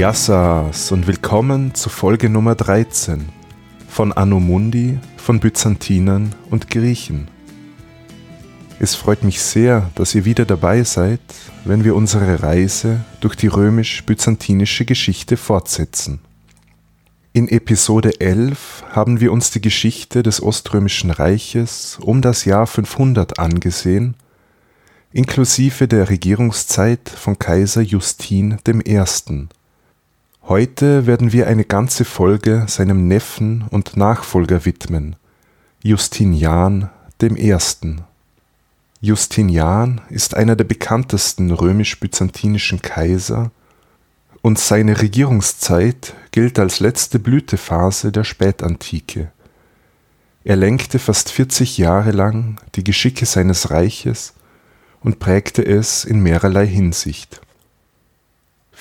[0.00, 3.28] Yassas und willkommen zu Folge Nummer 13
[3.86, 7.28] von Anno Mundi, von Byzantinern und Griechen.
[8.78, 11.20] Es freut mich sehr, dass ihr wieder dabei seid,
[11.66, 16.20] wenn wir unsere Reise durch die römisch-byzantinische Geschichte fortsetzen.
[17.34, 23.38] In Episode 11 haben wir uns die Geschichte des Oströmischen Reiches um das Jahr 500
[23.38, 24.14] angesehen,
[25.12, 29.04] inklusive der Regierungszeit von Kaiser Justin I.
[30.42, 35.16] Heute werden wir eine ganze Folge seinem Neffen und Nachfolger widmen,
[35.82, 36.88] Justinian
[37.22, 37.56] I.
[39.02, 43.50] Justinian ist einer der bekanntesten römisch-byzantinischen Kaiser
[44.42, 49.30] und seine Regierungszeit gilt als letzte Blütephase der Spätantike.
[50.42, 54.32] Er lenkte fast 40 Jahre lang die Geschicke seines Reiches
[55.00, 57.42] und prägte es in mehrerlei Hinsicht.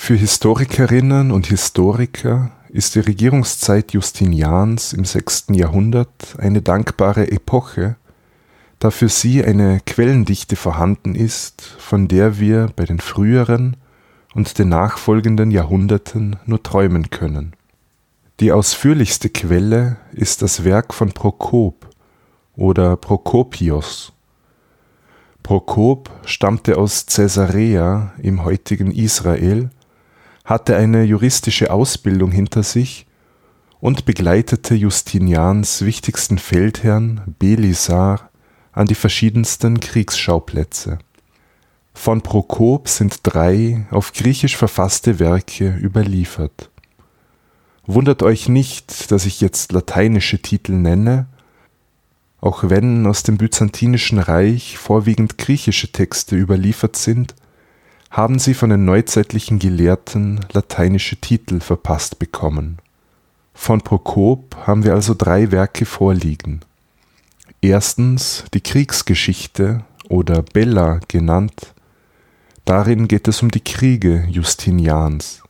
[0.02, 5.47] Für Historikerinnen und Historiker ist die Regierungszeit Justinians im 6.
[5.52, 7.95] Jahrhundert eine dankbare Epoche,
[8.80, 13.77] da für sie eine Quellendichte vorhanden ist, von der wir bei den früheren
[14.33, 17.53] und den nachfolgenden Jahrhunderten nur träumen können.
[18.39, 21.88] Die ausführlichste Quelle ist das Werk von Prokop
[22.55, 24.14] oder Prokopios.
[25.44, 29.70] Prokop stammte aus Caesarea im heutigen Israel,
[30.50, 33.05] hatte eine juristische Ausbildung hinter sich
[33.80, 38.31] und begleitete Justinians wichtigsten Feldherrn Belisar
[38.72, 40.97] an die verschiedensten Kriegsschauplätze.
[41.94, 46.72] Von Prokop sind drei auf Griechisch verfasste Werke überliefert.
[47.86, 51.27] Wundert euch nicht, dass ich jetzt lateinische Titel nenne,
[52.42, 57.36] auch wenn aus dem Byzantinischen Reich vorwiegend griechische Texte überliefert sind,
[58.09, 62.80] haben sie von den neuzeitlichen Gelehrten lateinische Titel verpasst bekommen.
[63.53, 66.61] Von Prokop haben wir also drei Werke vorliegen.
[67.61, 71.73] Erstens die Kriegsgeschichte oder Bella genannt.
[72.65, 75.43] Darin geht es um die Kriege Justinians.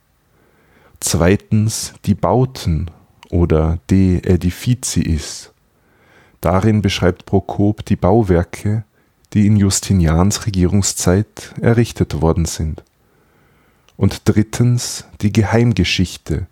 [0.98, 2.90] Zweitens die Bauten
[3.30, 5.52] oder De Edificiis.
[6.40, 8.84] Darin beschreibt Prokop die Bauwerke,
[9.32, 12.82] die in Justinians Regierungszeit errichtet worden sind.
[13.96, 16.46] Und drittens die Geheimgeschichte,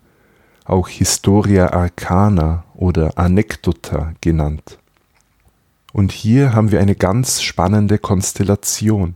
[0.65, 4.77] auch Historia Arcana oder Anekdota genannt.
[5.91, 9.15] Und hier haben wir eine ganz spannende Konstellation.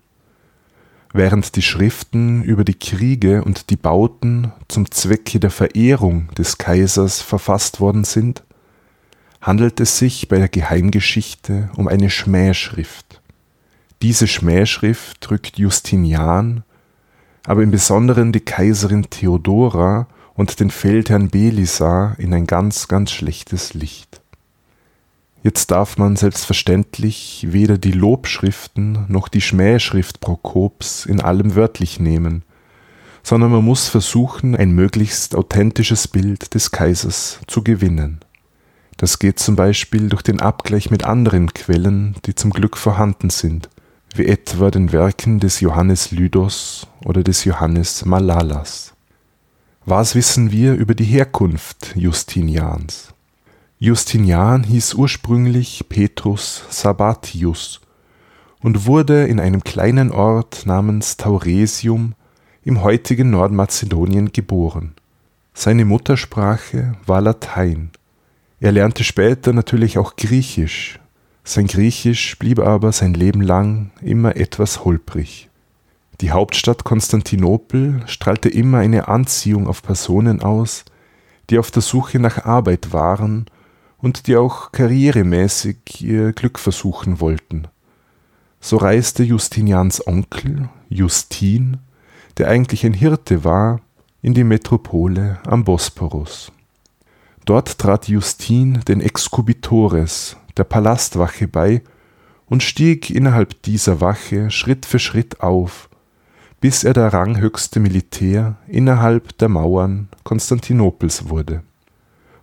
[1.14, 7.22] Während die Schriften über die Kriege und die Bauten zum Zwecke der Verehrung des Kaisers
[7.22, 8.44] verfasst worden sind,
[9.40, 13.22] handelt es sich bei der Geheimgeschichte um eine Schmähschrift.
[14.04, 16.64] Diese Schmähschrift drückt Justinian,
[17.46, 23.74] aber im Besonderen die Kaiserin Theodora und den Feldherrn Belisar in ein ganz, ganz schlechtes
[23.74, 24.20] Licht.
[25.42, 32.44] Jetzt darf man selbstverständlich weder die Lobschriften noch die Schmähschrift Prokops in allem wörtlich nehmen,
[33.24, 38.20] sondern man muss versuchen, ein möglichst authentisches Bild des Kaisers zu gewinnen.
[38.98, 43.70] Das geht zum Beispiel durch den Abgleich mit anderen Quellen, die zum Glück vorhanden sind,
[44.16, 48.94] wie etwa den Werken des Johannes Lydos oder des Johannes Malalas.
[49.86, 53.14] Was wissen wir über die Herkunft Justinians?
[53.80, 57.82] Justinian hieß ursprünglich Petrus Sabatius
[58.62, 62.14] und wurde in einem kleinen Ort namens Tauresium
[62.64, 64.94] im heutigen Nordmazedonien geboren.
[65.54, 67.90] Seine Muttersprache war Latein.
[68.60, 71.00] Er lernte später natürlich auch Griechisch.
[71.44, 75.50] Sein Griechisch blieb aber sein Leben lang immer etwas holprig.
[76.22, 80.86] Die Hauptstadt Konstantinopel strahlte immer eine Anziehung auf Personen aus,
[81.50, 83.46] die auf der Suche nach Arbeit waren
[83.98, 87.68] und die auch karrieremäßig ihr Glück versuchen wollten.
[88.62, 91.80] So reiste Justinians Onkel, Justin,
[92.38, 93.82] der eigentlich ein Hirte war,
[94.22, 96.52] in die Metropole am Bosporus.
[97.44, 101.82] Dort trat Justin den Exkubitores, der Palastwache bei,
[102.46, 105.90] und stieg innerhalb dieser Wache Schritt für Schritt auf,
[106.62, 111.64] bis er der ranghöchste Militär innerhalb der Mauern Konstantinopels wurde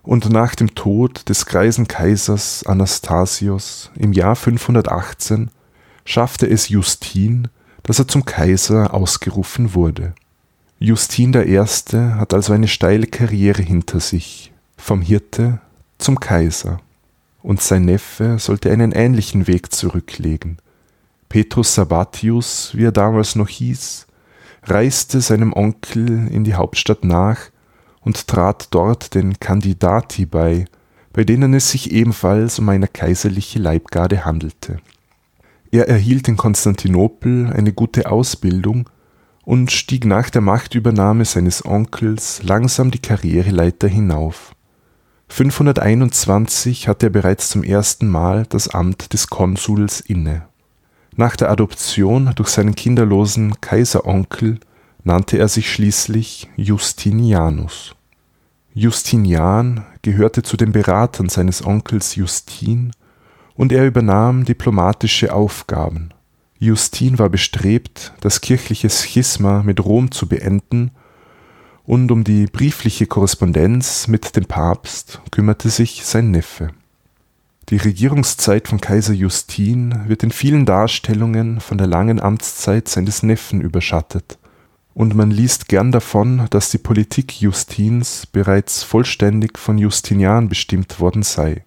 [0.03, 5.51] und nach dem Tod des greisen Kaisers Anastasios im Jahr 518
[6.05, 7.49] schaffte es Justin,
[7.83, 10.13] dass er zum Kaiser ausgerufen wurde.
[10.79, 11.59] Justin I.
[11.59, 15.59] hat also eine steile Karriere hinter sich, vom Hirte
[15.99, 16.79] zum Kaiser,
[17.43, 20.57] und sein Neffe sollte einen ähnlichen Weg zurücklegen.
[21.29, 24.07] Petrus Sabatius, wie er damals noch hieß,
[24.63, 27.39] reiste seinem Onkel in die Hauptstadt nach
[28.01, 30.65] und trat dort den Kandidati bei,
[31.13, 34.77] bei denen es sich ebenfalls um eine kaiserliche Leibgarde handelte.
[35.71, 38.89] Er erhielt in Konstantinopel eine gute Ausbildung
[39.43, 44.53] und stieg nach der Machtübernahme seines Onkels langsam die Karriereleiter hinauf.
[45.31, 50.43] 521 hatte er bereits zum ersten Mal das Amt des Konsuls inne.
[51.15, 54.59] Nach der Adoption durch seinen kinderlosen Kaiseronkel
[55.05, 57.95] nannte er sich schließlich Justinianus.
[58.73, 62.91] Justinian gehörte zu den Beratern seines Onkels Justin
[63.55, 66.09] und er übernahm diplomatische Aufgaben.
[66.59, 70.91] Justin war bestrebt, das kirchliche Schisma mit Rom zu beenden
[71.85, 76.69] und um die briefliche Korrespondenz mit dem Papst kümmerte sich sein Neffe.
[77.69, 83.61] Die Regierungszeit von Kaiser Justin wird in vielen Darstellungen von der langen Amtszeit seines Neffen
[83.61, 84.37] überschattet,
[84.93, 91.23] und man liest gern davon, dass die Politik Justins bereits vollständig von Justinian bestimmt worden
[91.23, 91.63] sei.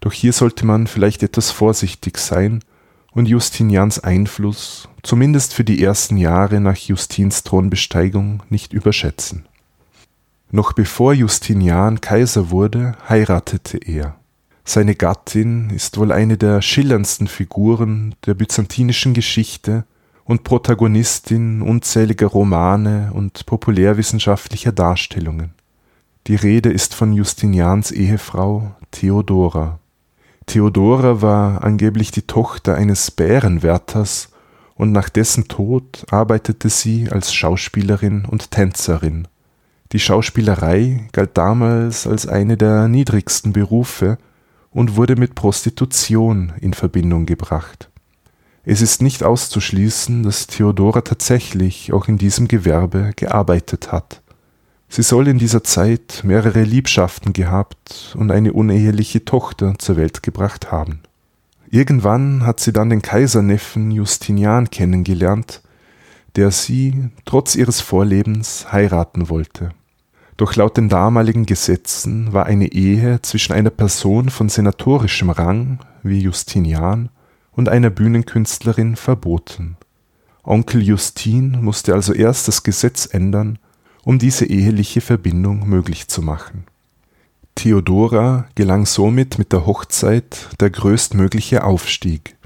[0.00, 2.60] Doch hier sollte man vielleicht etwas vorsichtig sein
[3.12, 9.46] und Justinians Einfluss, zumindest für die ersten Jahre nach Justins Thronbesteigung, nicht überschätzen.
[10.52, 14.16] Noch bevor Justinian Kaiser wurde, heiratete er.
[14.64, 19.84] Seine Gattin ist wohl eine der schillerndsten Figuren der byzantinischen Geschichte
[20.24, 25.54] und Protagonistin unzähliger Romane und populärwissenschaftlicher Darstellungen.
[26.28, 29.79] Die Rede ist von Justinians Ehefrau Theodora.
[30.50, 34.30] Theodora war angeblich die Tochter eines Bärenwärters
[34.74, 39.28] und nach dessen Tod arbeitete sie als Schauspielerin und Tänzerin.
[39.92, 44.18] Die Schauspielerei galt damals als eine der niedrigsten Berufe
[44.72, 47.88] und wurde mit Prostitution in Verbindung gebracht.
[48.64, 54.20] Es ist nicht auszuschließen, dass Theodora tatsächlich auch in diesem Gewerbe gearbeitet hat.
[54.92, 60.72] Sie soll in dieser Zeit mehrere Liebschaften gehabt und eine uneheliche Tochter zur Welt gebracht
[60.72, 60.98] haben.
[61.70, 65.62] Irgendwann hat sie dann den Kaiserneffen Justinian kennengelernt,
[66.34, 69.70] der sie trotz ihres Vorlebens heiraten wollte.
[70.36, 76.18] Doch laut den damaligen Gesetzen war eine Ehe zwischen einer Person von senatorischem Rang wie
[76.18, 77.10] Justinian
[77.52, 79.76] und einer Bühnenkünstlerin verboten.
[80.42, 83.60] Onkel Justin musste also erst das Gesetz ändern,
[84.04, 86.64] um diese eheliche Verbindung möglich zu machen.
[87.54, 92.36] Theodora gelang somit mit der Hochzeit der größtmögliche Aufstieg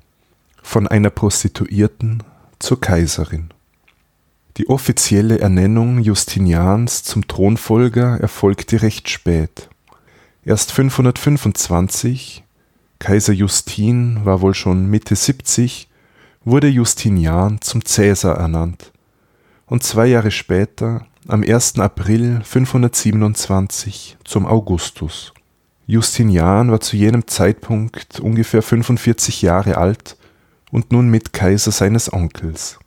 [0.63, 2.23] von einer Prostituierten
[2.59, 3.53] zur Kaiserin.
[4.57, 9.69] Die offizielle Ernennung Justinians zum Thronfolger erfolgte recht spät.
[10.45, 12.45] Erst 525,
[12.99, 15.89] Kaiser Justin war wohl schon Mitte 70,
[16.45, 18.93] wurde Justinian zum Cäsar ernannt
[19.67, 21.79] und zwei Jahre später, am 1.
[21.79, 25.33] April 527, zum Augustus.
[25.87, 30.19] Justinian war zu jenem Zeitpunkt ungefähr 45 Jahre alt
[30.71, 32.79] und nun Mitkaiser seines Onkels.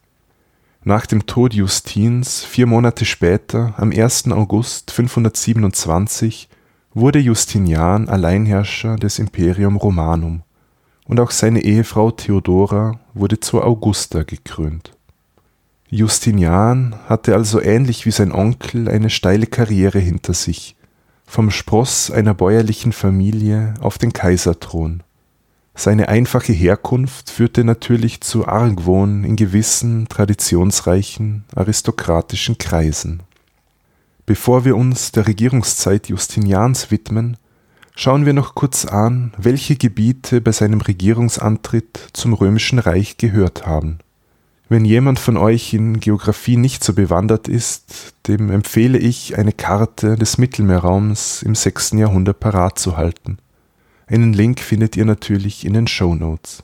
[0.84, 4.31] Nach dem Tod Justins vier Monate später, am 1.
[4.31, 6.48] August 527,
[6.94, 10.44] wurde Justinian Alleinherrscher des Imperium Romanum
[11.06, 14.97] und auch seine Ehefrau Theodora wurde zur Augusta gekrönt.
[15.89, 20.75] Justinian hatte also ähnlich wie sein Onkel eine steile Karriere hinter sich,
[21.25, 25.03] vom Spross einer bäuerlichen Familie auf den Kaiserthron.
[25.75, 33.22] Seine einfache Herkunft führte natürlich zu Argwohn in gewissen traditionsreichen aristokratischen Kreisen.
[34.25, 37.38] Bevor wir uns der Regierungszeit Justinians widmen,
[37.96, 44.00] schauen wir noch kurz an, welche Gebiete bei seinem Regierungsantritt zum römischen Reich gehört haben.
[44.69, 50.17] Wenn jemand von euch in Geographie nicht so bewandert ist, dem empfehle ich, eine Karte
[50.17, 51.91] des Mittelmeerraums im 6.
[51.91, 53.38] Jahrhundert parat zu halten.
[54.07, 56.63] Einen Link findet ihr natürlich in den Show Notes.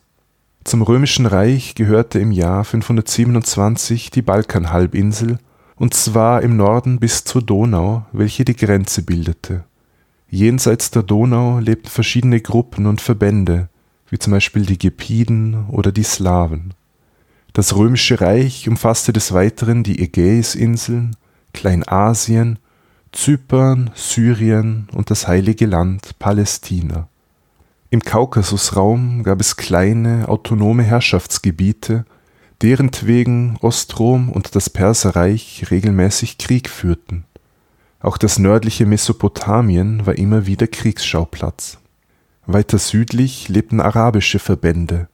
[0.65, 5.39] Zum Römischen Reich gehörte im Jahr 527 die Balkanhalbinsel,
[5.75, 9.63] und zwar im Norden bis zur Donau, welche die Grenze bildete.
[10.29, 13.69] Jenseits der Donau lebten verschiedene Gruppen und Verbände,
[14.09, 16.73] wie zum Beispiel die Gepiden oder die Slawen.
[17.53, 21.15] Das Römische Reich umfasste des Weiteren die Ägäisinseln,
[21.53, 22.57] Kleinasien,
[23.11, 27.07] Zypern, Syrien und das Heilige Land Palästina.
[27.91, 32.05] Im Kaukasusraum gab es kleine, autonome Herrschaftsgebiete,
[32.63, 37.25] derentwegen Ostrom und das Perserreich regelmäßig Krieg führten.
[37.99, 41.77] Auch das nördliche Mesopotamien war immer wieder Kriegsschauplatz.
[42.47, 45.07] Weiter südlich lebten arabische Verbände.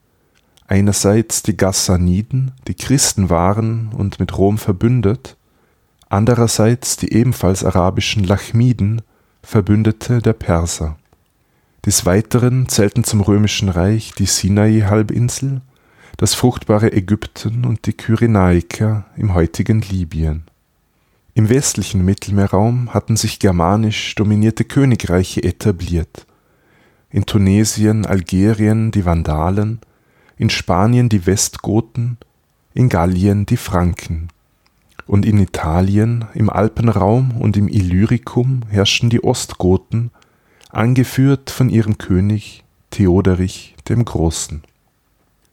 [0.69, 5.35] Einerseits die Gassaniden, die Christen waren und mit Rom verbündet,
[6.09, 9.01] andererseits die ebenfalls arabischen Lachmiden,
[9.41, 10.97] Verbündete der Perser.
[11.85, 15.61] Des Weiteren zählten zum römischen Reich die Sinai-Halbinsel,
[16.17, 20.43] das fruchtbare Ägypten und die Kyrenaiker im heutigen Libyen.
[21.33, 26.27] Im westlichen Mittelmeerraum hatten sich germanisch dominierte Königreiche etabliert.
[27.09, 29.79] In Tunesien, Algerien die Vandalen,
[30.39, 32.17] in Spanien die Westgoten,
[32.73, 34.29] in Gallien die Franken.
[35.05, 40.11] Und in Italien, im Alpenraum und im Illyricum herrschten die Ostgoten,
[40.69, 44.63] angeführt von ihrem König Theoderich dem Großen.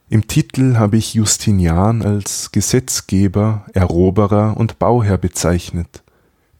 [0.08, 6.04] Im Titel habe ich Justinian als Gesetzgeber, Eroberer und Bauherr bezeichnet.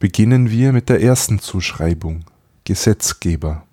[0.00, 2.24] Beginnen wir mit der ersten Zuschreibung
[2.64, 3.65] Gesetzgeber.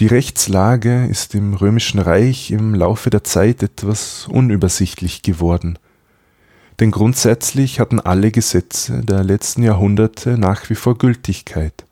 [0.00, 5.78] Die Rechtslage ist im römischen Reich im Laufe der Zeit etwas unübersichtlich geworden,
[6.80, 11.84] denn grundsätzlich hatten alle Gesetze der letzten Jahrhunderte nach wie vor Gültigkeit.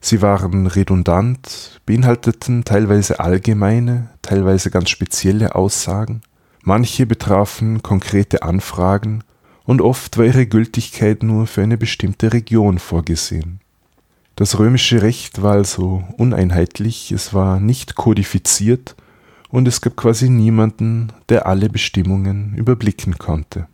[0.00, 6.20] Sie waren redundant, beinhalteten teilweise allgemeine, teilweise ganz spezielle Aussagen,
[6.62, 9.24] manche betrafen konkrete Anfragen
[9.64, 13.61] und oft war ihre Gültigkeit nur für eine bestimmte Region vorgesehen.
[14.36, 18.96] Das römische Recht war also uneinheitlich, es war nicht kodifiziert
[19.50, 23.66] und es gab quasi niemanden, der alle Bestimmungen überblicken konnte.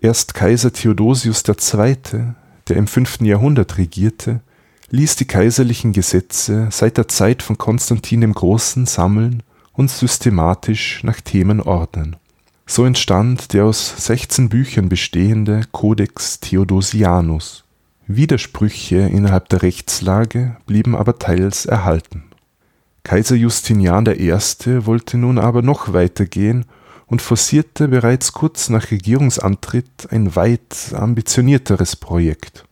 [0.00, 1.96] Erst Kaiser Theodosius II.,
[2.68, 3.20] der im 5.
[3.22, 4.40] Jahrhundert regierte,
[4.90, 11.20] ließ die kaiserlichen Gesetze seit der Zeit von Konstantin dem Großen sammeln und systematisch nach
[11.20, 12.16] Themen ordnen.
[12.66, 17.61] So entstand der aus 16 Büchern bestehende Codex Theodosianus.
[18.16, 22.24] Widersprüche innerhalb der Rechtslage blieben aber teils erhalten.
[23.04, 24.32] Kaiser Justinian I.
[24.86, 26.64] wollte nun aber noch weiter gehen
[27.06, 32.64] und forcierte bereits kurz nach Regierungsantritt ein weit ambitionierteres Projekt.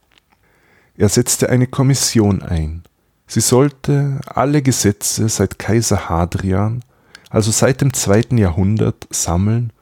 [0.96, 2.82] Er setzte eine Kommission ein.
[3.26, 6.82] Sie sollte alle Gesetze seit Kaiser Hadrian,
[7.28, 9.72] also seit dem zweiten Jahrhundert, sammeln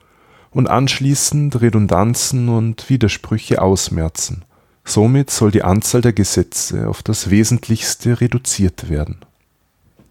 [0.51, 4.45] und anschließend Redundanzen und Widersprüche ausmerzen.
[4.89, 9.19] Somit soll die Anzahl der Gesetze auf das Wesentlichste reduziert werden.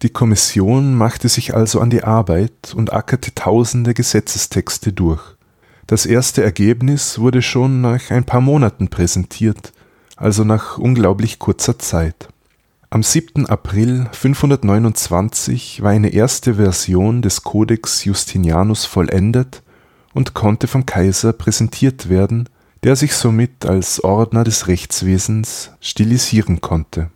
[0.02, 5.20] Die Kommission machte sich also an die Arbeit und ackerte tausende Gesetzestexte durch.
[5.88, 9.72] Das erste Ergebnis wurde schon nach ein paar Monaten präsentiert,
[10.16, 12.28] also nach unglaublich kurzer Zeit.
[12.88, 13.46] Am 7.
[13.46, 19.64] April 529 war eine erste Version des Codex Justinianus vollendet
[20.14, 22.48] und konnte vom Kaiser präsentiert werden,
[22.84, 27.10] der sich somit als Ordner des Rechtswesens stilisieren konnte.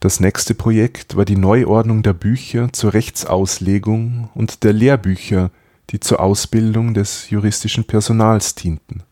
[0.00, 5.50] Das nächste Projekt war die Neuordnung der Bücher zur Rechtsauslegung und der Lehrbücher,
[5.90, 9.02] die zur Ausbildung des juristischen Personals dienten.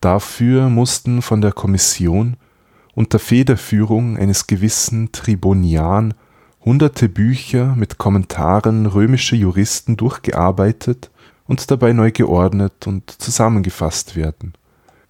[0.00, 2.36] Dafür mussten von der Kommission
[2.94, 6.14] unter Federführung eines gewissen Tribonian
[6.64, 11.11] hunderte Bücher mit Kommentaren römischer Juristen durchgearbeitet
[11.52, 14.54] und dabei neu geordnet und zusammengefasst werden.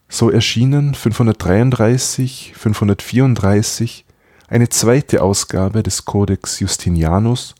[0.09, 4.05] So erschienen 533, 534
[4.49, 7.55] eine zweite Ausgabe des Codex Justinianus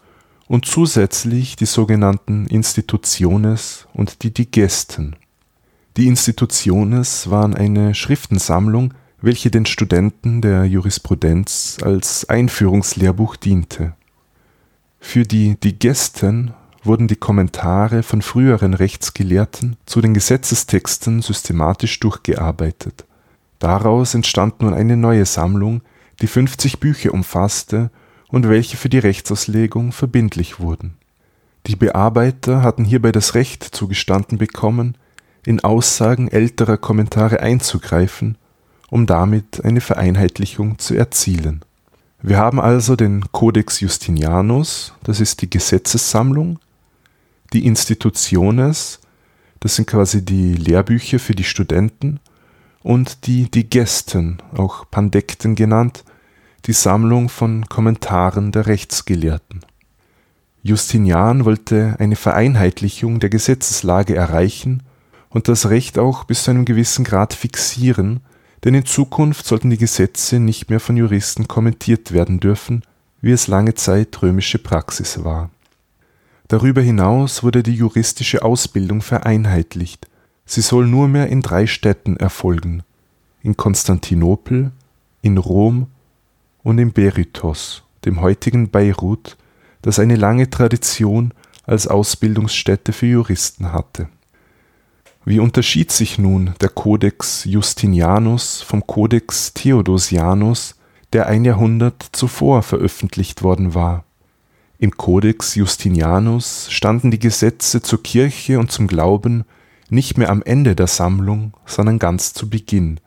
[0.49, 5.15] und zusätzlich die sogenannten Institutiones und die Digesten.
[5.97, 13.93] Die Institutiones waren eine Schriftensammlung welche den Studenten der Jurisprudenz als Einführungslehrbuch diente.
[14.99, 23.05] Für die Digesten wurden die Kommentare von früheren Rechtsgelehrten zu den Gesetzestexten systematisch durchgearbeitet.
[23.59, 25.83] Daraus entstand nun eine neue Sammlung,
[26.21, 27.91] die 50 Bücher umfasste
[28.29, 30.97] und welche für die Rechtsauslegung verbindlich wurden.
[31.67, 34.97] Die Bearbeiter hatten hierbei das Recht zugestanden bekommen,
[35.47, 38.37] in Aussagen älterer Kommentare einzugreifen
[38.93, 41.65] um damit eine Vereinheitlichung zu erzielen.
[42.21, 46.59] Wir haben also den Codex Justinianus, das ist die Gesetzessammlung,
[47.53, 49.01] die Institutiones,
[49.61, 52.21] das sind quasi die Lehrbücher für die Studenten,
[52.83, 56.05] und die Digesten, auch Pandekten genannt,
[56.67, 59.61] die Sammlung von Kommentaren der Rechtsgelehrten.
[60.63, 64.83] Justinian wollte eine Vereinheitlichung der Gesetzeslage erreichen
[65.29, 68.21] und das Recht auch bis zu einem gewissen Grad fixieren,
[68.65, 72.83] denn in Zukunft sollten die Gesetze nicht mehr von Juristen kommentiert werden dürfen,
[73.21, 75.51] wie es lange Zeit römische Praxis war.
[76.53, 80.07] Darüber hinaus wurde die juristische Ausbildung vereinheitlicht.
[80.45, 82.83] Sie soll nur mehr in drei Städten erfolgen:
[83.41, 84.71] in Konstantinopel,
[85.23, 85.87] in Rom
[86.63, 89.39] und in Berytos, dem heutigen Beirut,
[89.81, 91.33] das eine lange Tradition
[91.65, 94.11] als Ausbildungsstätte für Juristen hatte.
[95.25, 100.75] Wie unterschied sich nun der Codex Justinianus vom Codex Theodosianus,
[101.15, 104.05] der ein Jahrhundert zuvor veröffentlicht worden war?
[104.83, 109.45] Im Codex Justinianus standen die Gesetze zur Kirche und zum Glauben
[109.91, 112.99] nicht mehr am Ende der Sammlung, sondern ganz zu Beginn.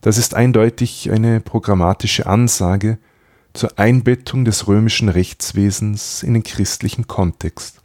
[0.00, 2.96] Das ist eindeutig eine programmatische Ansage
[3.52, 7.82] zur Einbettung des römischen Rechtswesens in den christlichen Kontext.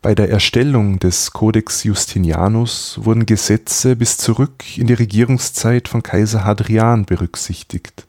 [0.00, 6.46] Bei der Erstellung des Codex Justinianus wurden Gesetze bis zurück in die Regierungszeit von Kaiser
[6.46, 8.07] Hadrian berücksichtigt.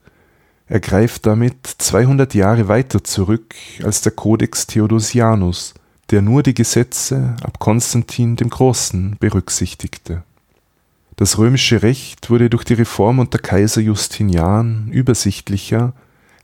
[0.69, 5.73] Er greift damit 200 Jahre weiter zurück als der Codex Theodosianus,
[6.11, 10.23] der nur die Gesetze ab Konstantin dem Großen berücksichtigte.
[11.15, 15.93] Das römische Recht wurde durch die Reform unter Kaiser Justinian übersichtlicher,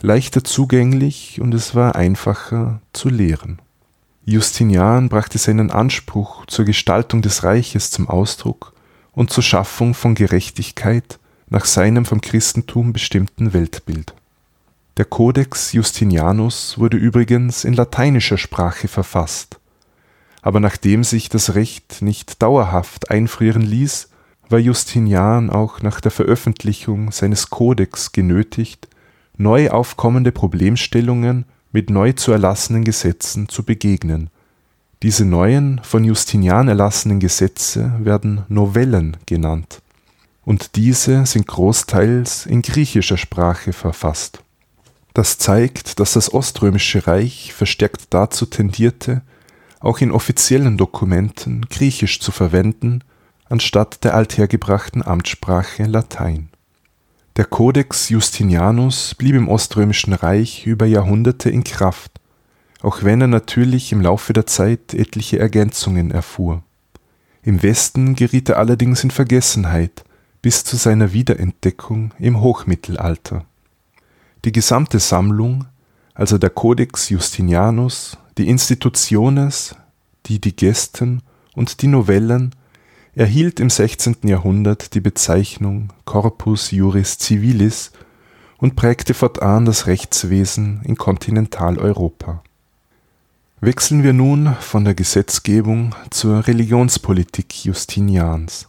[0.01, 3.59] leichter zugänglich und es war einfacher zu lehren.
[4.25, 8.73] Justinian brachte seinen Anspruch zur Gestaltung des Reiches zum Ausdruck
[9.11, 14.13] und zur Schaffung von Gerechtigkeit nach seinem vom Christentum bestimmten Weltbild.
[14.97, 19.59] Der Codex Justinianus wurde übrigens in lateinischer Sprache verfasst,
[20.41, 24.09] aber nachdem sich das Recht nicht dauerhaft einfrieren ließ,
[24.49, 28.87] war Justinian auch nach der Veröffentlichung seines Codex genötigt,
[29.37, 34.29] neu aufkommende Problemstellungen mit neu zu erlassenen Gesetzen zu begegnen.
[35.03, 39.81] Diese neuen, von Justinian erlassenen Gesetze werden Novellen genannt,
[40.45, 44.39] und diese sind großteils in griechischer Sprache verfasst.
[45.13, 49.21] Das zeigt, dass das Oströmische Reich verstärkt dazu tendierte,
[49.79, 53.03] auch in offiziellen Dokumenten Griechisch zu verwenden,
[53.49, 56.49] anstatt der althergebrachten Amtssprache Latein
[57.37, 62.21] der Codex Justinianus blieb im Oströmischen Reich über Jahrhunderte in Kraft,
[62.81, 66.63] auch wenn er natürlich im Laufe der Zeit etliche Ergänzungen erfuhr.
[67.43, 70.05] Im Westen geriet er allerdings in Vergessenheit
[70.45, 73.45] bis zu seiner Wiederentdeckung im Hochmittelalter.
[74.45, 75.65] Die gesamte Sammlung,
[76.13, 79.75] also der Codex Justinianus, die Institutiones,
[80.27, 81.23] die Digesten
[81.55, 82.53] und die Novellen
[83.15, 84.17] erhielt im 16.
[84.25, 87.91] Jahrhundert die Bezeichnung Corpus Juris Civilis
[88.59, 92.43] und prägte fortan das Rechtswesen in Kontinentaleuropa.
[93.61, 98.67] Wechseln wir nun von der Gesetzgebung zur Religionspolitik Justinians.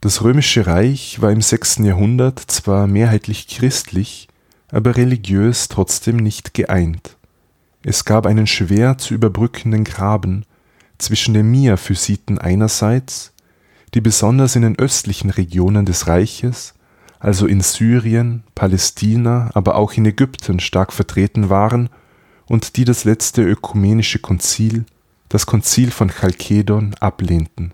[0.00, 1.78] Das römische Reich war im 6.
[1.78, 4.28] Jahrhundert zwar mehrheitlich christlich,
[4.70, 7.16] aber religiös trotzdem nicht geeint.
[7.82, 10.44] Es gab einen schwer zu überbrückenden Graben
[10.98, 13.32] zwischen den Miaphysiten einerseits
[13.94, 16.74] die besonders in den östlichen Regionen des Reiches,
[17.18, 21.90] also in Syrien, Palästina, aber auch in Ägypten stark vertreten waren
[22.46, 24.84] und die das letzte ökumenische Konzil,
[25.28, 27.72] das Konzil von Chalkedon, ablehnten.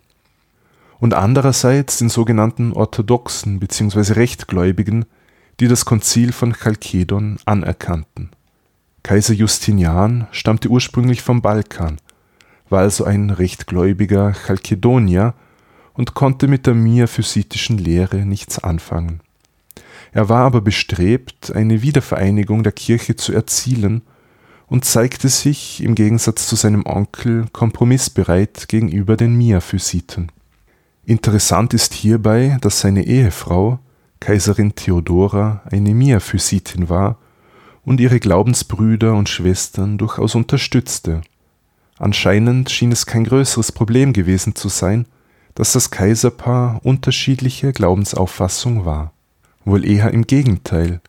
[0.99, 4.15] Und andererseits den sogenannten Orthodoxen bzw.
[4.15, 5.05] Rechtgläubigen,
[5.61, 8.31] die das Konzil von Chalkedon anerkannten.
[9.03, 11.99] Kaiser Justinian stammte ursprünglich vom Balkan,
[12.69, 15.35] war also ein rechtgläubiger Chalkedonier
[15.95, 19.21] und konnte mit der miaphysitischen Lehre nichts anfangen.
[20.13, 24.03] Er war aber bestrebt, eine Wiedervereinigung der Kirche zu erzielen
[24.67, 30.33] und zeigte sich im Gegensatz zu seinem Onkel kompromissbereit gegenüber den Miaphysiten.
[31.09, 33.79] Interessant ist hierbei, dass seine Ehefrau,
[34.19, 37.19] Kaiserin Theodora, eine Miaphysitin war
[37.85, 41.21] und ihre Glaubensbrüder und Schwestern durchaus unterstützte.
[41.97, 45.07] Anscheinend schien es kein größeres Problem gewesen zu sein,
[45.55, 49.13] dass das Kaiserpaar unterschiedliche Glaubensauffassung war.
[49.65, 51.01] Wohl eher im Gegenteil.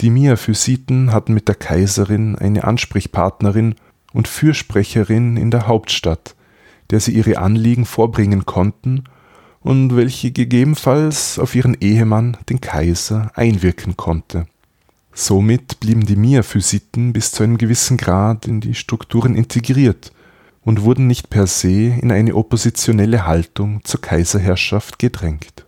[0.00, 3.74] Die Miaphysiten hatten mit der Kaiserin eine Ansprechpartnerin
[4.14, 6.34] und Fürsprecherin in der Hauptstadt,
[6.88, 9.04] der sie ihre Anliegen vorbringen konnten
[9.64, 14.46] und welche gegebenenfalls auf ihren Ehemann, den Kaiser, einwirken konnte.
[15.14, 20.12] Somit blieben die Miaphysiten bis zu einem gewissen Grad in die Strukturen integriert
[20.64, 25.64] und wurden nicht per se in eine oppositionelle Haltung zur Kaiserherrschaft gedrängt.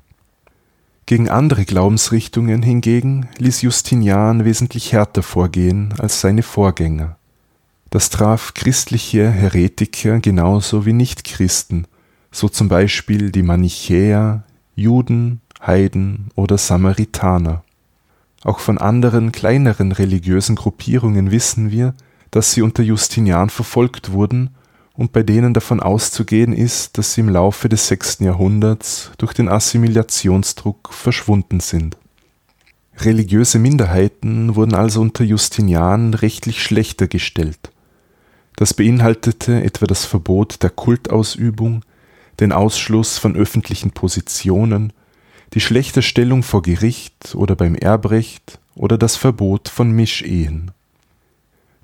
[1.06, 7.16] Gegen andere Glaubensrichtungen hingegen ließ Justinian wesentlich härter vorgehen als seine Vorgänger.
[7.88, 11.86] Das traf christliche Heretiker genauso wie Nichtchristen,
[12.30, 17.64] so zum Beispiel die Manichäer, Juden, Heiden oder Samaritaner.
[18.44, 21.94] Auch von anderen kleineren religiösen Gruppierungen wissen wir,
[22.30, 24.50] dass sie unter Justinian verfolgt wurden
[24.94, 28.20] und bei denen davon auszugehen ist, dass sie im Laufe des 6.
[28.20, 31.96] Jahrhunderts durch den Assimilationsdruck verschwunden sind.
[32.98, 37.70] Religiöse Minderheiten wurden also unter Justinian rechtlich schlechter gestellt.
[38.56, 41.82] Das beinhaltete etwa das Verbot der Kultausübung,
[42.40, 44.92] den Ausschluss von öffentlichen Positionen,
[45.54, 50.70] die schlechte Stellung vor Gericht oder beim Erbrecht oder das Verbot von Mischehen.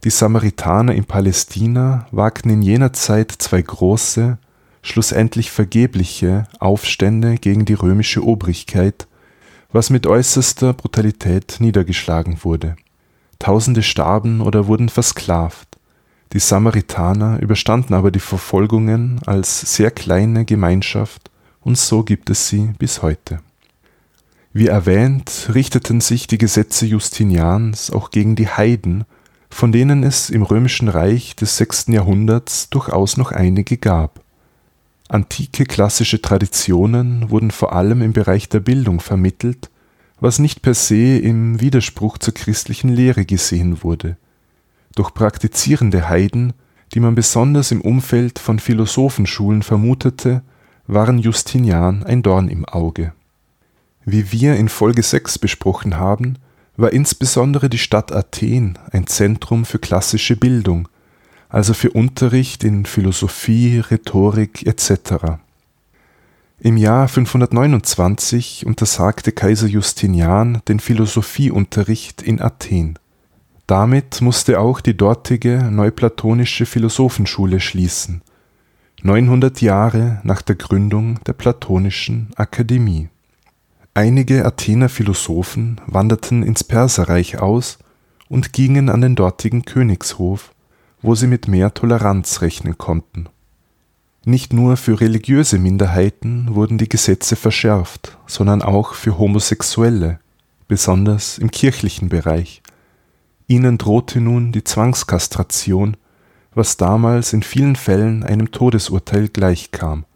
[0.04, 4.36] Die Samaritaner in Palästina wagten in jener Zeit zwei große,
[4.82, 9.06] schlussendlich vergebliche Aufstände gegen die römische Obrigkeit,
[9.70, 12.76] was mit äußerster Brutalität niedergeschlagen wurde.
[13.38, 15.78] Tausende starben oder wurden versklavt.
[16.32, 22.70] Die Samaritaner überstanden aber die Verfolgungen als sehr kleine Gemeinschaft und so gibt es sie
[22.78, 23.40] bis heute.
[24.54, 29.04] Wie erwähnt, richteten sich die Gesetze Justinians auch gegen die Heiden,
[29.50, 31.88] von denen es im römischen Reich des 6.
[31.88, 34.22] Jahrhunderts durchaus noch einige gab.
[35.08, 39.70] Antike klassische Traditionen wurden vor allem im Bereich der Bildung vermittelt,
[40.20, 44.16] was nicht per se im Widerspruch zur christlichen Lehre gesehen wurde.
[44.94, 46.52] Doch praktizierende Heiden,
[46.94, 50.42] die man besonders im Umfeld von Philosophenschulen vermutete,
[50.86, 53.12] waren Justinian ein Dorn im Auge.
[54.04, 56.36] Wie wir in Folge 6 besprochen haben,
[56.76, 60.88] war insbesondere die Stadt Athen ein Zentrum für klassische Bildung,
[61.48, 65.38] also für Unterricht in Philosophie, Rhetorik etc.
[66.58, 72.98] Im Jahr 529 untersagte Kaiser Justinian den Philosophieunterricht in Athen.
[73.72, 78.20] Damit musste auch die dortige neuplatonische Philosophenschule schließen,
[79.02, 83.08] 900 Jahre nach der Gründung der Platonischen Akademie.
[83.94, 87.78] Einige Athener Philosophen wanderten ins Perserreich aus
[88.28, 90.52] und gingen an den dortigen Königshof,
[91.00, 93.30] wo sie mit mehr Toleranz rechnen konnten.
[94.26, 100.20] Nicht nur für religiöse Minderheiten wurden die Gesetze verschärft, sondern auch für Homosexuelle,
[100.68, 102.62] besonders im kirchlichen Bereich.
[103.52, 105.98] Ihnen drohte nun die Zwangskastration,
[106.54, 110.06] was damals in vielen Fällen einem Todesurteil gleichkam.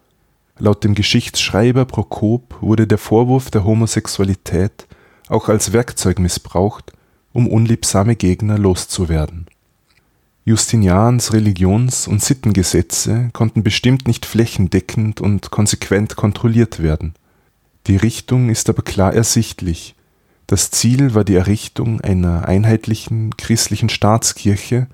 [0.58, 4.86] Laut dem Geschichtsschreiber Prokop wurde der Vorwurf der Homosexualität
[5.28, 6.94] auch als Werkzeug missbraucht,
[7.34, 9.46] um unliebsame Gegner loszuwerden
[10.46, 17.12] Justinians Religions und Sittengesetze konnten bestimmt nicht flächendeckend und konsequent kontrolliert werden.
[17.86, 19.95] Die Richtung ist aber klar ersichtlich:
[20.46, 24.86] Das Ziel war die Errichtung einer einheitlichen christlichen Staatskirche,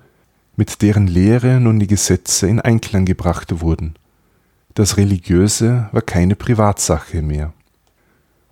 [0.55, 3.95] mit deren Lehre nun die Gesetze in Einklang gebracht wurden.
[4.73, 7.53] Das Religiöse war keine Privatsache mehr.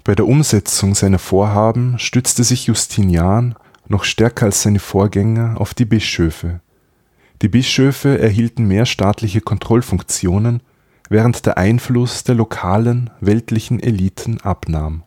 [0.03, 3.55] Bei der Umsetzung seiner Vorhaben stützte sich Justinian
[3.87, 6.61] noch stärker als seine Vorgänger auf die Bischöfe
[7.41, 10.61] die Bischöfe erhielten mehr staatliche Kontrollfunktionen,
[11.09, 15.03] während der Einfluss der lokalen weltlichen Eliten abnahm.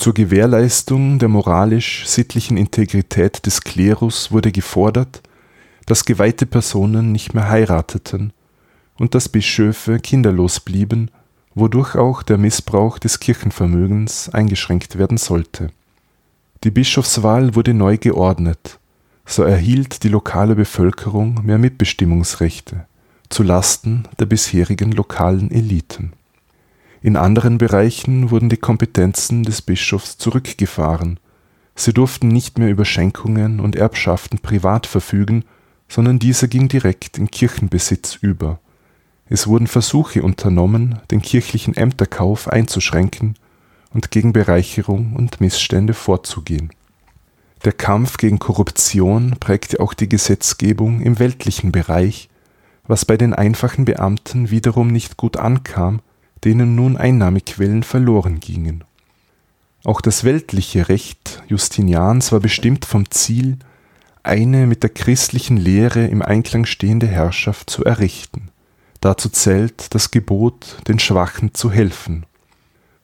[0.00, 5.20] Zur Gewährleistung der moralisch-sittlichen Integrität des Klerus wurde gefordert,
[5.84, 8.32] dass geweihte Personen nicht mehr heirateten
[8.98, 11.10] und dass Bischöfe kinderlos blieben,
[11.54, 15.68] wodurch auch der Missbrauch des Kirchenvermögens eingeschränkt werden sollte.
[16.64, 18.80] Die Bischofswahl wurde neu geordnet
[19.26, 22.86] so erhielt die lokale Bevölkerung mehr Mitbestimmungsrechte
[23.28, 26.14] zu Lasten der bisherigen lokalen Eliten.
[27.02, 31.18] In anderen Bereichen wurden die Kompetenzen des Bischofs zurückgefahren,
[31.74, 35.44] sie durften nicht mehr über Schenkungen und Erbschaften privat verfügen,
[35.88, 38.60] sondern dieser ging direkt in Kirchenbesitz über.
[39.26, 43.34] Es wurden Versuche unternommen, den kirchlichen Ämterkauf einzuschränken
[43.94, 46.70] und gegen Bereicherung und Missstände vorzugehen
[47.64, 52.30] der Kampf gegen Korruption prägte auch die Gesetzgebung im weltlichen Bereich,
[52.86, 56.00] was bei den einfachen Beamten wiederum nicht gut ankam,
[56.44, 58.84] denen nun Einnahmequellen verloren gingen.
[59.84, 63.58] Auch das weltliche Recht Justinians war bestimmt vom Ziel,
[64.22, 68.50] eine mit der christlichen Lehre im Einklang stehende Herrschaft zu errichten.
[69.00, 72.26] Dazu zählt das Gebot, den Schwachen zu helfen.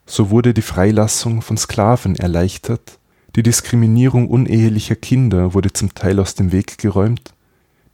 [0.05, 2.99] So wurde die Freilassung von Sklaven erleichtert
[3.37, 7.35] die Diskriminierung unehelicher Kinder wurde zum Teil aus dem Weg geräumt,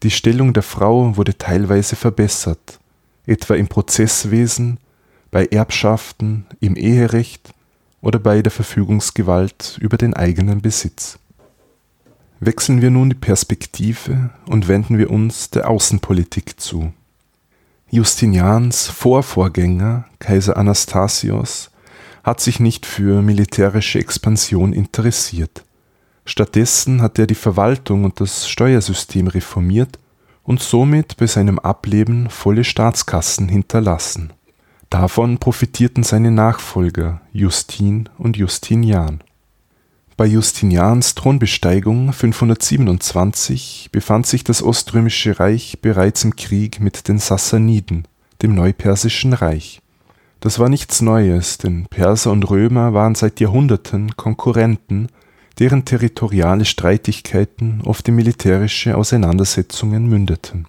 [0.04, 2.78] die Stellung der Frau wurde teilweise verbessert,
[3.26, 4.78] etwa im Prozesswesen,
[5.32, 7.52] bei Erbschaften, im Eherecht
[8.02, 11.18] oder bei der Verfügungsgewalt über den eigenen Besitz.
[12.38, 16.92] Wechseln wir nun die Perspektive und wenden wir uns der Außenpolitik zu.
[17.90, 21.70] Justinians Vorvorgänger, Kaiser Anastasios,
[22.24, 25.64] hat sich nicht für militärische Expansion interessiert.
[26.26, 29.98] Stattdessen hat er die Verwaltung und das Steuersystem reformiert
[30.42, 34.32] und somit bei seinem Ableben volle Staatskassen hinterlassen.
[34.92, 39.24] Davon profitierten seine Nachfolger Justin und Justinian.
[40.18, 48.06] Bei Justinians Thronbesteigung 527 befand sich das Oströmische Reich bereits im Krieg mit den Sassaniden,
[48.42, 49.80] dem Neupersischen Reich.
[50.40, 55.06] Das war nichts Neues, denn Perser und Römer waren seit Jahrhunderten Konkurrenten,
[55.58, 60.66] deren territoriale Streitigkeiten oft in militärische Auseinandersetzungen mündeten.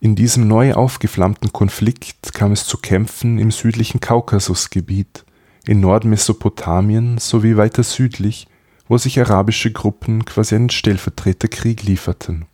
[0.00, 5.24] In diesem neu aufgeflammten Konflikt kam es zu Kämpfen im südlichen Kaukasusgebiet
[5.66, 8.46] in Nordmesopotamien sowie weiter südlich,
[8.88, 12.46] wo sich arabische Gruppen quasi einen Stellvertreterkrieg lieferten.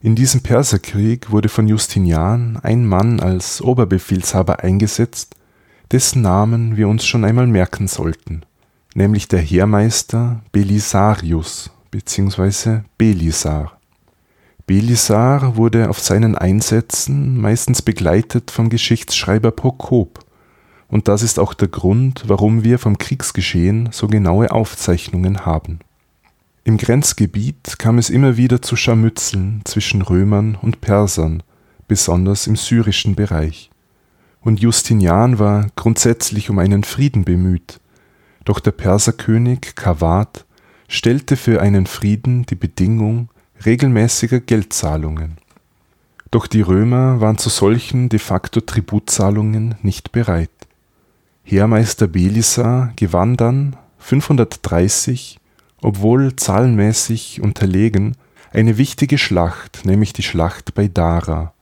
[0.00, 5.34] In diesem Perserkrieg wurde von Justinian ein Mann als Oberbefehlshaber eingesetzt,
[5.90, 8.42] dessen Namen wir uns schon einmal merken sollten,
[8.94, 12.80] nämlich der Heermeister Belisarius bzw.
[12.96, 13.79] Belisar.
[14.70, 20.20] Belisar wurde auf seinen Einsätzen meistens begleitet vom Geschichtsschreiber Prokop,
[20.86, 25.80] und das ist auch der Grund, warum wir vom Kriegsgeschehen so genaue Aufzeichnungen haben.
[26.62, 31.42] Im Grenzgebiet kam es immer wieder zu Scharmützeln zwischen Römern und Persern,
[31.88, 33.70] besonders im syrischen Bereich.
[34.40, 37.80] Und Justinian war grundsätzlich um einen Frieden bemüht,
[38.44, 40.46] doch der Perserkönig Kawad
[40.86, 43.30] stellte für einen Frieden die Bedingung
[43.64, 45.36] regelmäßiger Geldzahlungen.
[46.30, 50.50] Doch die Römer waren zu solchen de facto Tributzahlungen nicht bereit.
[51.42, 55.38] Heermeister Belisar gewann dann 530,
[55.82, 58.16] obwohl zahlenmäßig unterlegen,
[58.52, 61.52] eine wichtige Schlacht, nämlich die Schlacht bei Dara.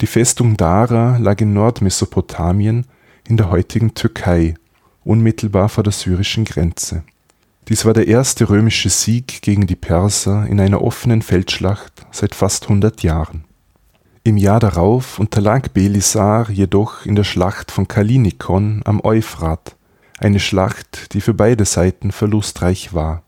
[0.00, 2.86] Die Festung Dara lag in Nordmesopotamien
[3.28, 4.54] in der heutigen Türkei,
[5.04, 7.04] unmittelbar vor der syrischen Grenze.
[7.68, 12.64] Dies war der erste römische Sieg gegen die Perser in einer offenen Feldschlacht seit fast
[12.64, 13.44] 100 Jahren
[14.26, 19.76] im Jahr darauf unterlag Belisar jedoch in der Schlacht von Kalinikon am Euphrat,
[20.18, 23.22] eine Schlacht, die für beide Seiten verlustreich war.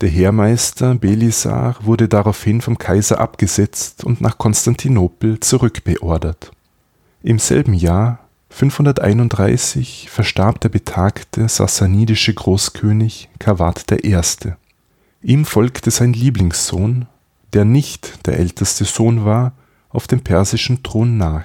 [0.00, 6.52] Der Heermeister Belisar wurde daraufhin vom Kaiser abgesetzt und nach Konstantinopel zurückbeordert.
[7.24, 8.25] Im selben Jahr
[8.56, 14.18] 531 verstarb der betagte sassanidische Großkönig Kawad I.
[15.20, 17.04] Ihm folgte sein Lieblingssohn,
[17.52, 19.52] der nicht der älteste Sohn war
[19.90, 21.44] auf dem persischen Thron nach.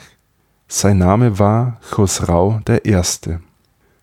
[0.69, 3.01] Sein Name war Chosrau I.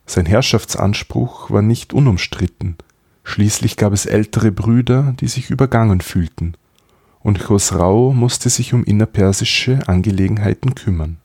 [0.05, 2.77] Sein Herrschaftsanspruch war nicht unumstritten,
[3.25, 6.59] schließlich gab es ältere Brüder, die sich übergangen fühlten,
[7.21, 11.17] und Chosrau musste sich um innerpersische Angelegenheiten kümmern.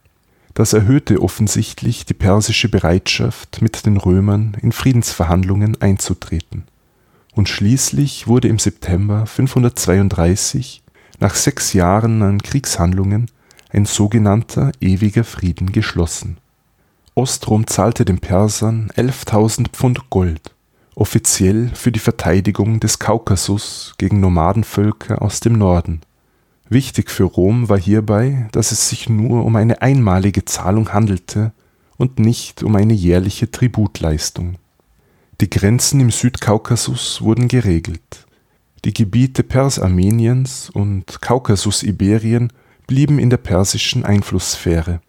[0.53, 6.65] Das erhöhte offensichtlich die persische Bereitschaft, mit den Römern in Friedensverhandlungen einzutreten.
[7.33, 10.83] Und schließlich wurde im September 532
[11.19, 13.31] nach sechs Jahren an Kriegshandlungen
[13.71, 16.37] ein sogenannter ewiger Frieden geschlossen.
[17.15, 20.53] Ostrom zahlte den Persern 11.000 Pfund Gold,
[20.93, 26.01] offiziell für die Verteidigung des Kaukasus gegen Nomadenvölker aus dem Norden.
[26.73, 31.53] Wichtig für Rom war hierbei, dass es sich nur um eine einmalige Zahlung handelte
[31.97, 34.55] und nicht um eine jährliche Tributleistung.
[35.39, 38.25] Die Grenzen im Südkaukasus wurden geregelt
[38.85, 42.51] die Gebiete Persarmeniens und Kaukasus-Iberien
[42.85, 44.99] blieben in der persischen Einflusssphäre.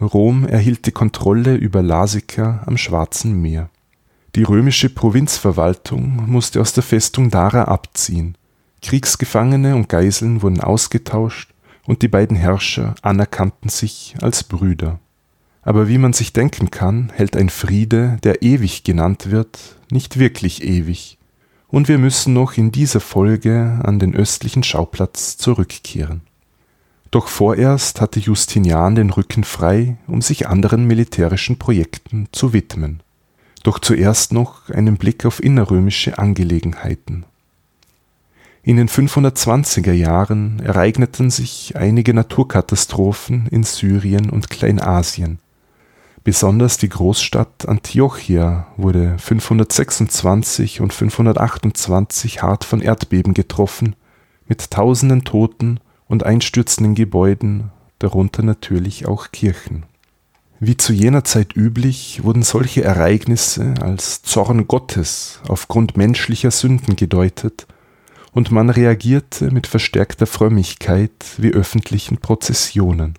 [0.00, 3.68] Rom erhielt die Kontrolle über Lazica am Schwarzen Meer.
[4.36, 8.38] Die römische Provinzverwaltung musste aus der Festung Dara abziehen.
[8.82, 11.50] Kriegsgefangene und Geiseln wurden ausgetauscht
[11.86, 14.98] und die beiden Herrscher anerkannten sich als Brüder.
[15.62, 20.64] Aber wie man sich denken kann, hält ein Friede, der ewig genannt wird, nicht wirklich
[20.64, 21.18] ewig
[21.70, 26.22] und wir müssen noch in dieser Folge an den östlichen Schauplatz zurückkehren.
[27.10, 33.02] Doch vorerst hatte Justinian den Rücken frei, um sich anderen militärischen Projekten zu widmen.
[33.62, 37.24] Doch zuerst noch einen Blick auf innerrömische Angelegenheiten.
[38.62, 45.38] In den 520er Jahren ereigneten sich einige Naturkatastrophen in Syrien und Kleinasien
[46.22, 53.96] Besonders die Großstadt Antiochia wurde 526 und 528 hart von Erdbeben getroffen,
[54.46, 59.86] mit tausenden Toten und einstürzenden Gebäuden, darunter natürlich auch Kirchen.
[60.58, 67.66] Wie zu jener Zeit üblich wurden solche Ereignisse als Zorn Gottes aufgrund menschlicher Sünden gedeutet,
[68.32, 73.14] und man reagierte mit verstärkter Frömmigkeit wie öffentlichen Prozessionen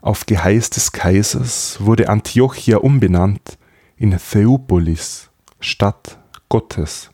[0.00, 3.58] auf Geheiß des Kaisers wurde Antiochia umbenannt
[3.96, 7.10] in Theopolis (Stadt Gottes).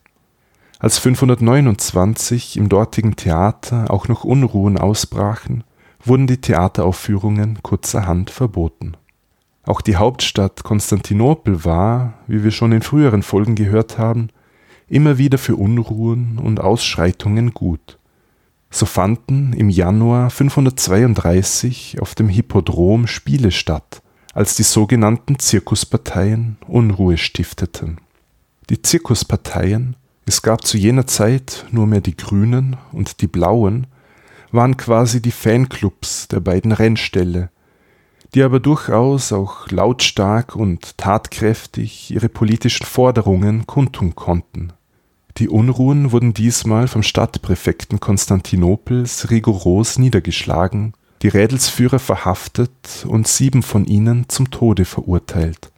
[0.78, 5.64] Als 529 im dortigen Theater auch noch Unruhen ausbrachen,
[6.04, 8.98] wurden die Theateraufführungen kurzerhand verboten.
[9.64, 14.28] Auch die Hauptstadt Konstantinopel war, wie wir schon in früheren Folgen gehört haben,
[14.88, 17.98] immer wieder für Unruhen und Ausschreitungen gut.
[18.70, 27.16] So fanden im Januar 532 auf dem Hippodrom Spiele statt, als die sogenannten Zirkusparteien Unruhe
[27.16, 27.98] stifteten.
[28.70, 29.94] Die Zirkusparteien,
[30.26, 33.86] es gab zu jener Zeit nur mehr die Grünen und die Blauen,
[34.50, 37.50] waren quasi die Fanclubs der beiden Rennställe,
[38.34, 44.72] die aber durchaus auch lautstark und tatkräftig ihre politischen Forderungen kundtun konnten.
[45.38, 53.84] Die Unruhen wurden diesmal vom Stadtpräfekten Konstantinopels rigoros niedergeschlagen, die Rädelsführer verhaftet und sieben von
[53.84, 55.72] ihnen zum Tode verurteilt.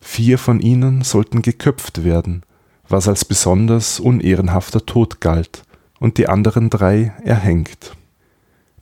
[0.00, 2.42] Vier von ihnen sollten geköpft werden,
[2.88, 5.62] was als besonders unehrenhafter Tod galt,
[5.98, 7.96] und die anderen drei erhängt.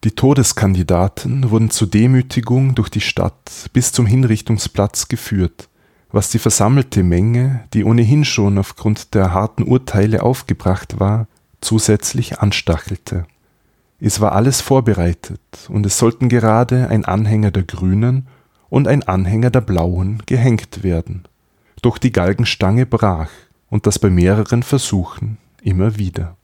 [0.04, 5.68] Die Todeskandidaten wurden zur Demütigung durch die Stadt bis zum Hinrichtungsplatz geführt,
[6.10, 11.28] was die versammelte Menge, die ohnehin schon aufgrund der harten Urteile aufgebracht war,
[11.60, 13.26] zusätzlich anstachelte.
[14.00, 18.26] Es war alles vorbereitet, und es sollten gerade ein Anhänger der Grünen
[18.68, 21.22] und ein Anhänger der Blauen gehängt werden.
[21.80, 23.30] Doch die Galgenstange brach,
[23.70, 26.36] und das bei mehreren Versuchen immer wieder.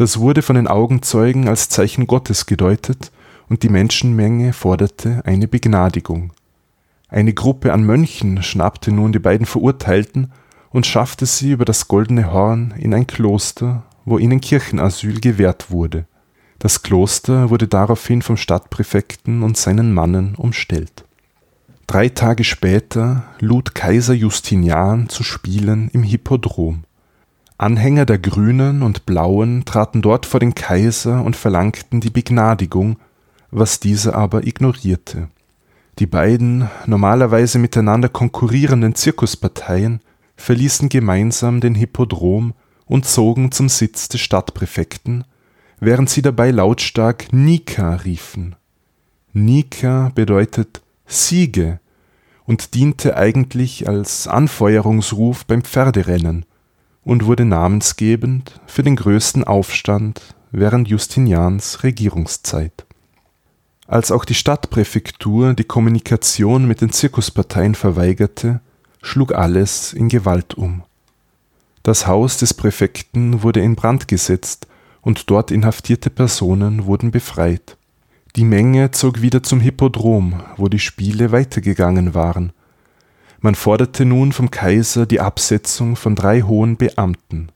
[0.00, 3.12] Das wurde von den Augenzeugen als Zeichen Gottes gedeutet
[3.50, 6.32] und die Menschenmenge forderte eine Begnadigung.
[7.10, 10.32] Eine Gruppe an Mönchen schnappte nun die beiden Verurteilten
[10.70, 16.06] und schaffte sie über das Goldene Horn in ein Kloster, wo ihnen Kirchenasyl gewährt wurde.
[16.60, 21.04] Das Kloster wurde daraufhin vom Stadtpräfekten und seinen Mannen umstellt.
[21.86, 26.84] Drei Tage später lud Kaiser Justinian zu Spielen im Hippodrom.
[27.60, 32.96] Anhänger der Grünen und Blauen traten dort vor den Kaiser und verlangten die Begnadigung,
[33.50, 35.28] was dieser aber ignorierte.
[35.98, 40.00] Die beiden normalerweise miteinander konkurrierenden Zirkusparteien
[40.36, 42.54] verließen gemeinsam den Hippodrom
[42.86, 45.24] und zogen zum Sitz des Stadtpräfekten,
[45.80, 48.56] während sie dabei lautstark Nika riefen.
[49.34, 51.78] Nika bedeutet Siege
[52.46, 56.46] und diente eigentlich als Anfeuerungsruf beim Pferderennen,
[57.04, 62.86] und wurde namensgebend für den größten Aufstand während Justinians Regierungszeit.
[63.86, 68.60] Als auch die Stadtpräfektur die Kommunikation mit den Zirkusparteien verweigerte,
[69.02, 70.84] schlug alles in Gewalt um.
[71.82, 74.66] Das Haus des Präfekten wurde in Brand gesetzt
[75.00, 77.76] und dort inhaftierte Personen wurden befreit.
[78.36, 82.52] Die Menge zog wieder zum Hippodrom, wo die Spiele weitergegangen waren,
[83.40, 87.50] man forderte nun vom Kaiser die Absetzung von drei hohen Beamten.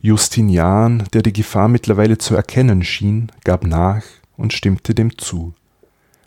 [0.00, 4.02] Justinian, der die Gefahr mittlerweile zu erkennen schien, gab nach
[4.36, 5.54] und stimmte dem zu.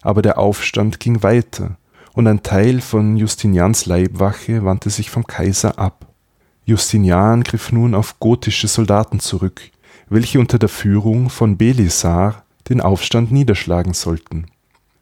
[0.02, 1.78] Aber der Aufstand ging weiter,
[2.13, 6.08] und ein Teil von Justinians Leibwache wandte sich vom Kaiser ab.
[6.65, 9.62] Justinian griff nun auf gotische Soldaten zurück,
[10.10, 14.48] welche unter der Führung von Belisar den Aufstand niederschlagen sollten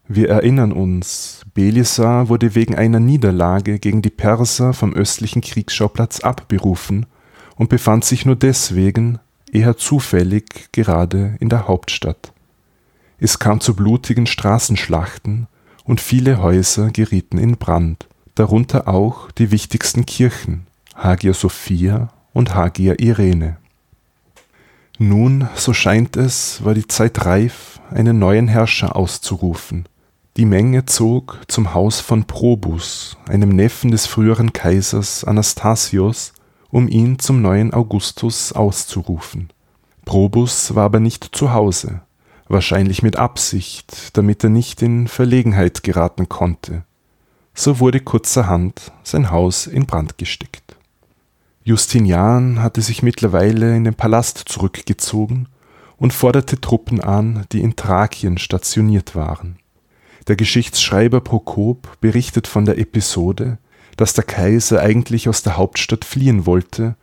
[0.08, 7.06] wir erinnern uns, Belisar wurde wegen einer Niederlage gegen die Perser vom östlichen Kriegsschauplatz abberufen
[7.56, 9.18] und befand sich nur deswegen,
[9.50, 12.32] eher zufällig, gerade in der Hauptstadt.
[13.18, 15.48] Es kam zu blutigen Straßenschlachten
[15.84, 22.94] und viele Häuser gerieten in Brand, darunter auch die wichtigsten Kirchen, Hagia Sophia und Hagia
[22.98, 23.56] Irene.
[24.98, 29.86] Nun, so scheint es, war die Zeit reif, einen neuen Herrscher auszurufen,
[30.36, 36.34] die Menge zog zum Haus von Probus, einem Neffen des früheren Kaisers Anastasios,
[36.70, 39.48] um ihn zum neuen Augustus auszurufen.
[40.04, 42.02] Probus war aber nicht zu Hause,
[42.48, 46.84] wahrscheinlich mit Absicht, damit er nicht in Verlegenheit geraten konnte.
[47.54, 50.76] So wurde kurzerhand sein Haus in Brand gesteckt.
[51.64, 55.48] Justinian hatte sich mittlerweile in den Palast zurückgezogen
[55.96, 59.58] und forderte Truppen an, die in Thrakien stationiert waren.
[60.28, 63.58] Der Geschichtsschreiber Prokop berichtet von der Episode,
[63.96, 66.96] dass der Kaiser eigentlich aus der Hauptstadt fliehen wollte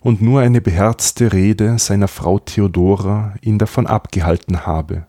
[0.00, 5.06] und nur eine beherzte Rede seiner Frau Theodora ihn davon abgehalten habe.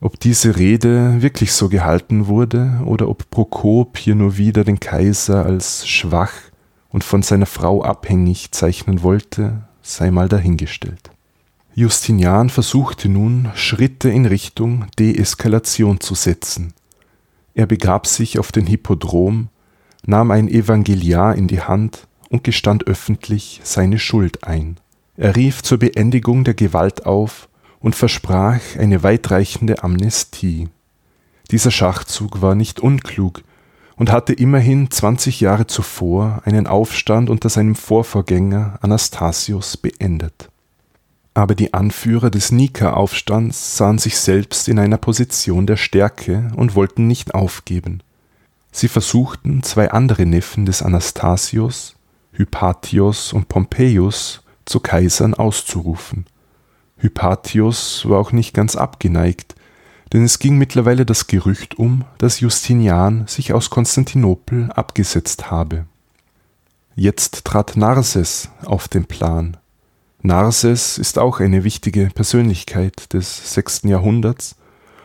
[0.00, 5.46] Ob diese Rede wirklich so gehalten wurde oder ob Prokop hier nur wieder den Kaiser
[5.46, 6.32] als schwach
[6.90, 11.10] und von seiner Frau abhängig zeichnen wollte, sei mal dahingestellt.
[11.76, 16.74] Justinian versuchte nun, Schritte in Richtung Deeskalation zu setzen
[17.54, 19.48] er begab sich auf den Hippodrom,
[20.06, 24.76] nahm ein Evangeliar in die Hand und gestand öffentlich seine Schuld ein.
[25.16, 27.48] Er rief zur Beendigung der Gewalt auf
[27.80, 30.68] und versprach eine weitreichende Amnestie.
[31.50, 33.42] Dieser Schachzug war nicht unklug,
[33.96, 40.50] und hatte immerhin 20 Jahre zuvor einen Aufstand unter seinem Vorvorgänger Anastasius beendet.
[41.34, 47.08] Aber die Anführer des Nika-Aufstands sahen sich selbst in einer Position der Stärke und wollten
[47.08, 48.02] nicht aufgeben.
[48.70, 51.96] Sie versuchten, zwei andere Neffen des Anastasius,
[52.32, 56.26] Hypatios und Pompeius, zu Kaisern auszurufen.
[56.96, 59.54] Hypatius war auch nicht ganz abgeneigt,
[60.12, 65.86] denn es ging mittlerweile das Gerücht um, dass Justinian sich aus Konstantinopel abgesetzt habe.
[66.94, 69.56] Jetzt trat Narses auf den Plan.
[70.26, 74.56] Narses ist auch eine wichtige Persönlichkeit des sechsten Jahrhunderts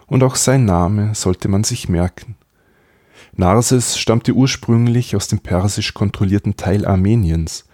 [0.08, 2.38] und auch sein Name sollte man sich merken.
[3.36, 7.66] Narses stammte ursprünglich aus dem persisch kontrollierten Teil Armeniens.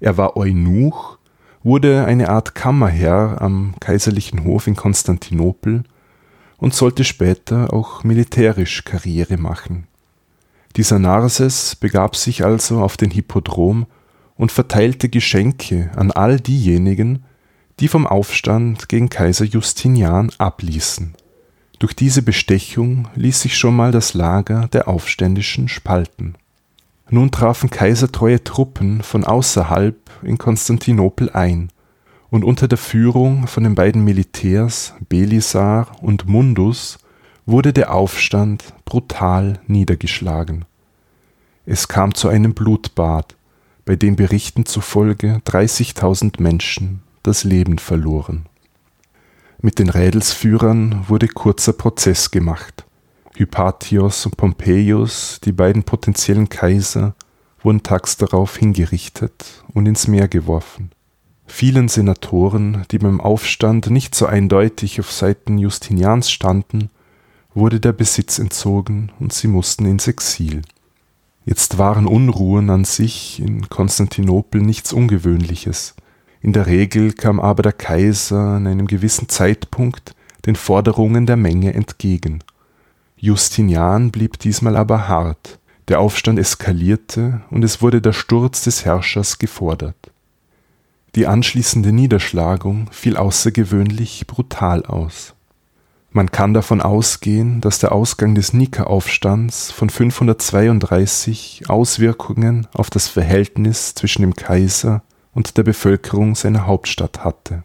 [0.00, 1.18] Er war Eunuch,
[1.62, 5.84] wurde eine Art Kammerherr am kaiserlichen Hof in Konstantinopel
[6.56, 9.86] und sollte später auch militärisch Karriere machen.
[10.74, 13.86] Dieser Narses begab sich also auf den Hippodrom
[14.38, 17.24] und verteilte Geschenke an all diejenigen,
[17.80, 21.14] die vom Aufstand gegen Kaiser Justinian abließen.
[21.78, 26.34] Durch diese Bestechung ließ sich schon mal das Lager der Aufständischen spalten.
[27.10, 31.70] Nun trafen kaisertreue Truppen von außerhalb in Konstantinopel ein
[32.30, 36.98] und unter der Führung von den beiden Militärs Belisar und Mundus
[37.46, 40.64] wurde der Aufstand brutal niedergeschlagen.
[41.64, 43.36] Es kam zu einem Blutbad,
[43.88, 48.44] bei dem Berichten zufolge 30.000 Menschen das Leben verloren.
[49.62, 52.84] Mit den Rädelsführern wurde kurzer Prozess gemacht.
[53.34, 57.14] Hypatios und Pompeius, die beiden potenziellen Kaiser,
[57.62, 60.90] wurden tags darauf hingerichtet und ins Meer geworfen.
[61.46, 66.90] Vielen Senatoren, die beim Aufstand nicht so eindeutig auf Seiten Justinians standen,
[67.54, 70.60] wurde der Besitz entzogen und sie mussten ins Exil.
[71.48, 75.94] Jetzt waren Unruhen an sich in Konstantinopel nichts Ungewöhnliches.
[76.42, 81.72] In der Regel kam aber der Kaiser an einem gewissen Zeitpunkt den Forderungen der Menge
[81.72, 82.40] entgegen.
[83.16, 89.38] Justinian blieb diesmal aber hart, der Aufstand eskalierte und es wurde der Sturz des Herrschers
[89.38, 90.12] gefordert.
[91.14, 95.34] Die anschließende Niederschlagung fiel außergewöhnlich brutal aus.
[96.10, 103.94] Man kann davon ausgehen, dass der Ausgang des Nika-Aufstands von 532 Auswirkungen auf das Verhältnis
[103.94, 105.02] zwischen dem Kaiser
[105.34, 107.62] und der Bevölkerung seiner Hauptstadt hatte.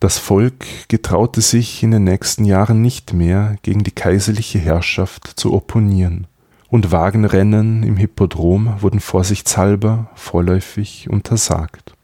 [0.00, 5.52] Das Volk getraute sich in den nächsten Jahren nicht mehr gegen die kaiserliche Herrschaft zu
[5.52, 6.26] opponieren,
[6.68, 11.94] und Wagenrennen im Hippodrom wurden vorsichtshalber vorläufig untersagt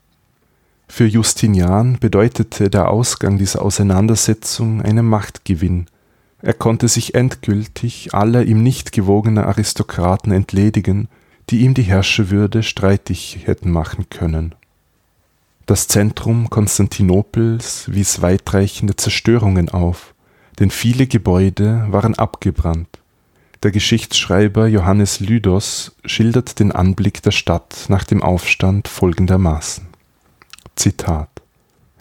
[0.89, 5.87] für Justinian bedeutete der Ausgang dieser Auseinandersetzung einen Machtgewinn.
[6.41, 11.09] Er konnte sich endgültig aller ihm nicht gewogener Aristokraten entledigen,
[11.51, 14.55] die ihm die Herrscherwürde streitig hätten machen können.
[15.67, 20.15] Das Zentrum Konstantinopels wies weitreichende Zerstörungen auf,
[20.59, 22.89] denn viele Gebäude waren abgebrannt.
[23.63, 29.88] Der Geschichtsschreiber Johannes Lydos schildert den Anblick der Stadt nach dem Aufstand folgendermaßen
[30.79, 31.43] Zitat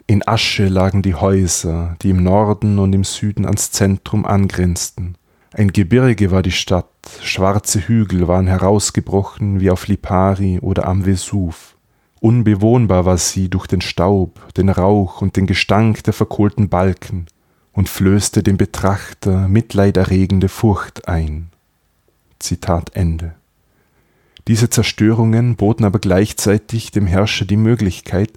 [0.06, 5.16] In Asche lagen die Häuser, die im Norden und im Süden ans Zentrum angrenzten.
[5.52, 6.86] Ein Gebirge war die Stadt,
[7.20, 11.74] schwarze Hügel waren herausgebrochen wie auf Lipari oder am Vesuv.
[12.20, 17.26] Unbewohnbar war sie durch den Staub, den Rauch und den Gestank der verkohlten Balken
[17.72, 21.50] und flößte dem Betrachter mitleiderregende Furcht ein.
[22.38, 23.34] Zitat Ende.
[24.46, 28.30] Diese Zerstörungen boten aber gleichzeitig dem Herrscher die Möglichkeit,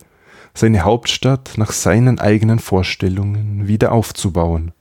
[0.54, 4.72] seine Hauptstadt nach seinen eigenen Vorstellungen wieder aufzubauen.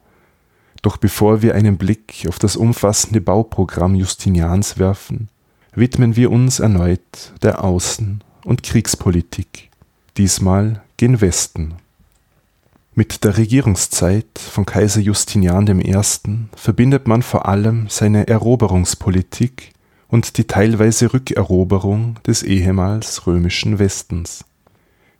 [0.82, 5.28] Doch bevor wir einen Blick auf das umfassende Bauprogramm Justinians werfen,
[5.74, 9.70] widmen wir uns erneut der Außen- und Kriegspolitik,
[10.16, 11.74] diesmal gen Westen.
[12.94, 15.96] Mit der Regierungszeit von Kaiser Justinian I.
[16.56, 19.72] verbindet man vor allem seine Eroberungspolitik
[20.08, 24.44] und die teilweise Rückeroberung des ehemals römischen Westens.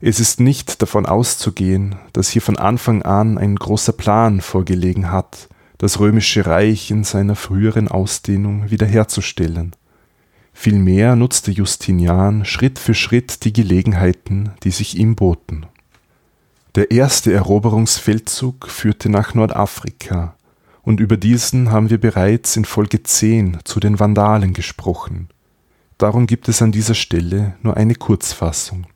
[0.03, 5.49] Es ist nicht davon auszugehen, dass hier von Anfang an ein großer Plan vorgelegen hat,
[5.77, 9.77] das römische Reich in seiner früheren Ausdehnung wiederherzustellen.
[10.55, 15.67] Vielmehr nutzte Justinian Schritt für Schritt die Gelegenheiten, die sich ihm boten.
[16.77, 20.35] Der erste Eroberungsfeldzug führte nach Nordafrika,
[20.83, 25.29] und über diesen haben wir bereits in Folge 10 zu den Vandalen gesprochen.
[25.99, 28.87] Darum gibt es an dieser Stelle nur eine Kurzfassung.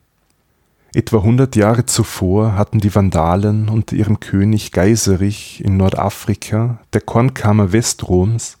[0.95, 7.73] Etwa 100 Jahre zuvor hatten die Vandalen unter ihrem König Geiserich in Nordafrika, der Kornkammer
[7.73, 8.57] Westroms,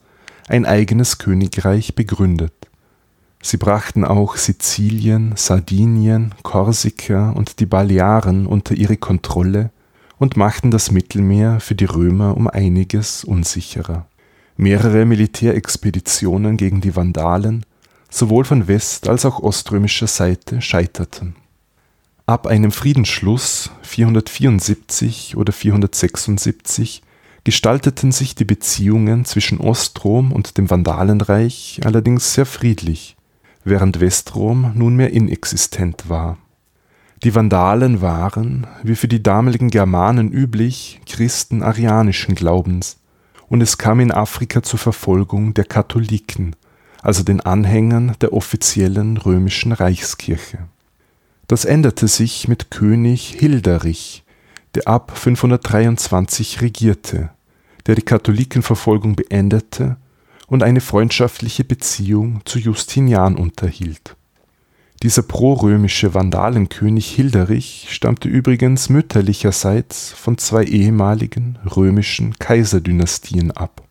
[0.49, 2.51] ein eigenes Königreich begründet.
[3.41, 9.71] Sie brachten auch Sizilien, Sardinien, Korsika und die Balearen unter ihre Kontrolle
[10.17, 14.07] und machten das Mittelmeer für die Römer um einiges unsicherer.
[14.57, 17.65] Mehrere Militärexpeditionen gegen die Vandalen,
[18.09, 21.37] sowohl von west- als auch oströmischer Seite, scheiterten.
[22.27, 27.03] Ab einem Friedensschluss 474 oder 476
[27.43, 33.15] gestalteten sich die Beziehungen zwischen Ostrom und dem Vandalenreich allerdings sehr friedlich
[33.63, 36.37] während Westrom nunmehr inexistent war.
[37.23, 42.97] Die Vandalen waren, wie für die damaligen Germanen üblich, Christen arianischen Glaubens,
[43.49, 46.55] und es kam in Afrika zur Verfolgung der Katholiken,
[47.01, 50.59] also den Anhängern der offiziellen römischen Reichskirche.
[51.47, 54.23] Das änderte sich mit König Hilderich,
[54.73, 57.29] der ab 523 regierte,
[57.85, 59.97] der die Katholikenverfolgung beendete
[60.47, 64.15] und eine freundschaftliche Beziehung zu Justinian unterhielt.
[65.03, 73.84] Dieser prorömische Vandalenkönig Hilderich stammte übrigens mütterlicherseits von zwei ehemaligen römischen Kaiserdynastien ab.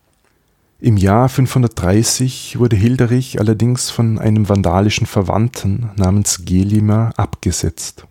[0.84, 8.06] Im Jahr 530 wurde Hilderich allerdings von einem vandalischen Verwandten namens Gelimer abgesetzt.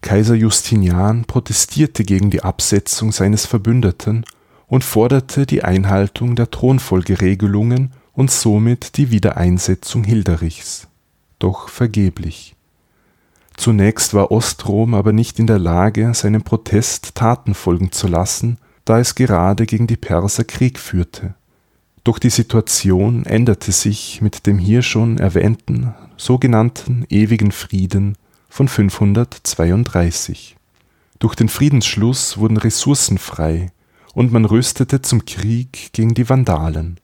[0.00, 4.24] Kaiser Justinian protestierte gegen die Absetzung seines Verbündeten
[4.66, 10.88] und forderte die Einhaltung der Thronfolgeregelungen und somit die Wiedereinsetzung Hilderichs.
[11.38, 12.56] Doch vergeblich.
[13.56, 18.98] Zunächst war Ostrom aber nicht in der Lage, seinem Protest Taten folgen zu lassen, da
[18.98, 21.36] es gerade gegen die Perser Krieg führte.
[22.08, 28.16] Doch die Situation änderte sich mit dem hier schon erwähnten sogenannten ewigen Frieden
[28.48, 30.56] von 532.
[31.18, 33.72] Durch den Friedensschluss wurden Ressourcen frei,
[34.14, 36.98] und man rüstete zum Krieg gegen die Vandalen.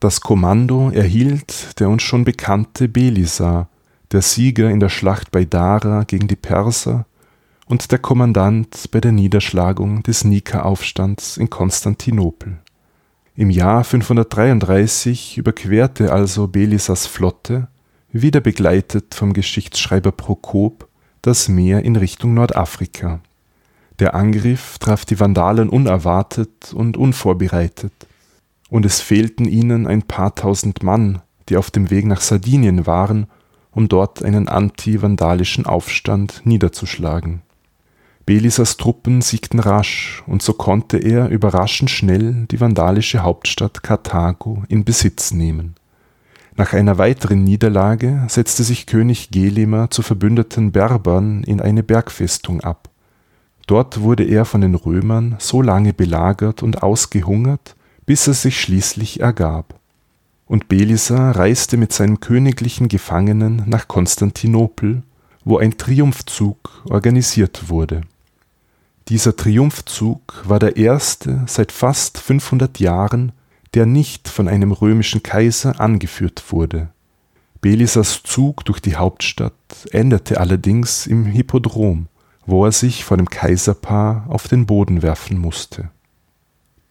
[0.00, 3.68] Das Kommando erhielt der uns schon bekannte Belisar,
[4.10, 7.06] der Sieger in der Schlacht bei Dara gegen die Perser
[7.66, 12.58] und der Kommandant bei der Niederschlagung des Nika-Aufstands in Konstantinopel.
[13.34, 17.68] Im Jahr 533 überquerte also Belisas Flotte,
[18.12, 20.88] wieder begleitet vom Geschichtsschreiber Prokop,
[21.22, 23.20] das Meer in Richtung Nordafrika
[24.02, 27.92] der Angriff traf die Vandalen unerwartet und unvorbereitet,
[28.68, 33.28] und es fehlten ihnen ein paar tausend Mann, die auf dem Weg nach Sardinien waren,
[33.70, 37.42] um dort einen anti-vandalischen Aufstand niederzuschlagen.
[38.24, 44.84] Belisas Truppen siegten rasch, und so konnte er überraschend schnell die vandalische Hauptstadt Karthago in
[44.84, 45.74] Besitz nehmen.
[46.54, 52.90] Nach einer weiteren Niederlage setzte sich König Gelimer zu verbündeten Berbern in eine Bergfestung ab.
[53.66, 57.74] Dort wurde er von den Römern so lange belagert und ausgehungert,
[58.06, 59.78] bis er sich schließlich ergab.
[60.46, 65.02] Und Belisar reiste mit seinen königlichen Gefangenen nach Konstantinopel,
[65.44, 68.02] wo ein Triumphzug organisiert wurde.
[69.08, 73.32] Dieser Triumphzug war der erste seit fast 500 Jahren,
[73.74, 76.90] der nicht von einem römischen Kaiser angeführt wurde.
[77.60, 79.52] Belisas Zug durch die Hauptstadt
[79.90, 82.08] endete allerdings im Hippodrom,
[82.44, 85.90] wo er sich vor dem Kaiserpaar auf den Boden werfen musste.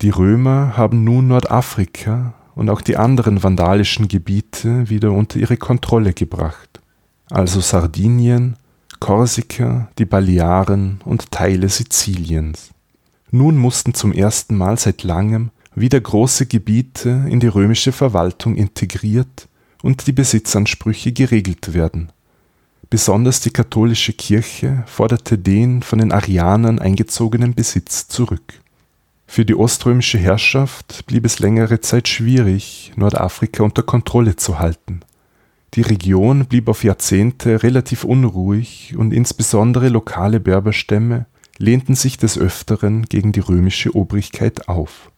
[0.01, 6.14] Die Römer haben nun Nordafrika und auch die anderen vandalischen Gebiete wieder unter ihre Kontrolle
[6.14, 6.82] gebracht,
[7.30, 8.57] also Sardinien,
[9.02, 12.70] Korsika, die Balearen und Teile Siziliens.
[13.32, 19.49] Nun mussten zum ersten Mal seit langem wieder große Gebiete in die römische Verwaltung integriert
[19.84, 22.14] und die Besitzansprüche geregelt werden
[22.91, 28.60] Besonders die katholische Kirche forderte den von den Arianern eingezogenen Besitz zurück.
[29.28, 34.99] Für die oströmische Herrschaft blieb es längere Zeit schwierig, Nordafrika unter Kontrolle zu halten.
[35.74, 43.05] Die Region blieb auf Jahrzehnte relativ unruhig und insbesondere lokale Berberstämme lehnten sich des Öfteren
[43.05, 45.11] gegen die römische Obrigkeit auf.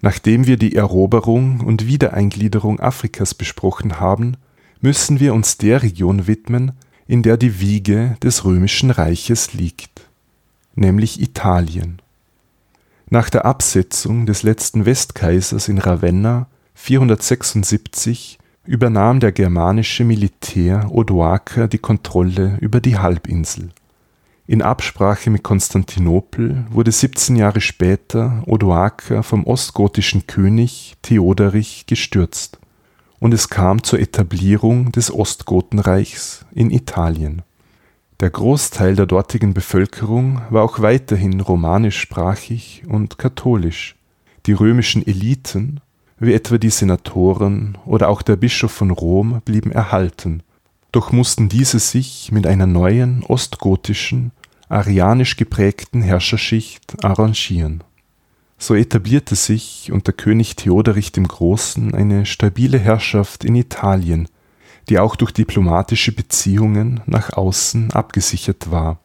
[0.00, 4.36] Nachdem wir die Eroberung und Wiedereingliederung Afrikas besprochen haben,
[4.80, 6.72] müssen wir uns der Region widmen,
[7.06, 10.08] in der die Wiege des römischen Reiches liegt,
[10.74, 12.00] nämlich Italien.
[13.10, 21.78] Nach der Absetzung des letzten Westkaisers in Ravenna 476 übernahm der germanische Militär Odoaker die
[21.78, 23.70] Kontrolle über die Halbinsel.
[24.46, 32.58] In Absprache mit Konstantinopel wurde 17 Jahre später Odoaker vom ostgotischen König Theoderich gestürzt
[33.20, 37.40] und es kam zur Etablierung des Ostgotenreichs in Italien.
[38.20, 43.96] Der Großteil der dortigen Bevölkerung war auch weiterhin romanischsprachig und katholisch.
[44.44, 45.80] Die römischen Eliten,
[46.18, 50.42] wie etwa die Senatoren oder auch der Bischof von Rom, blieben erhalten,
[50.92, 54.30] doch mussten diese sich mit einer neuen ostgotischen,
[54.68, 57.82] arianisch geprägten Herrscherschicht arrangieren.
[58.58, 64.28] So etablierte sich unter König Theoderich dem Großen eine stabile Herrschaft in Italien,
[64.88, 69.00] die auch durch diplomatische Beziehungen nach außen abgesichert war.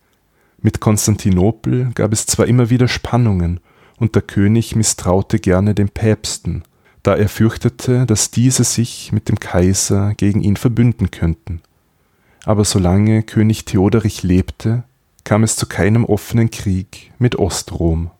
[0.62, 3.60] Mit Konstantinopel gab es zwar immer wieder Spannungen,
[3.98, 6.64] und der König misstraute gerne den Päpsten,
[7.04, 11.62] da er fürchtete, dass diese sich mit dem Kaiser gegen ihn verbünden könnten.
[12.46, 14.84] Aber solange König Theoderich lebte,
[15.24, 18.12] kam es zu keinem offenen Krieg mit Ostrom.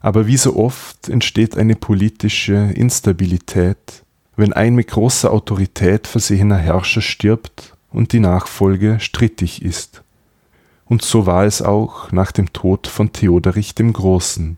[0.00, 4.04] Aber wie so oft entsteht eine politische Instabilität,
[4.36, 10.02] wenn ein mit großer Autorität versehener Herrscher stirbt und die Nachfolge strittig ist.
[10.84, 14.56] Und so war es auch nach dem Tod von Theoderich dem Großen.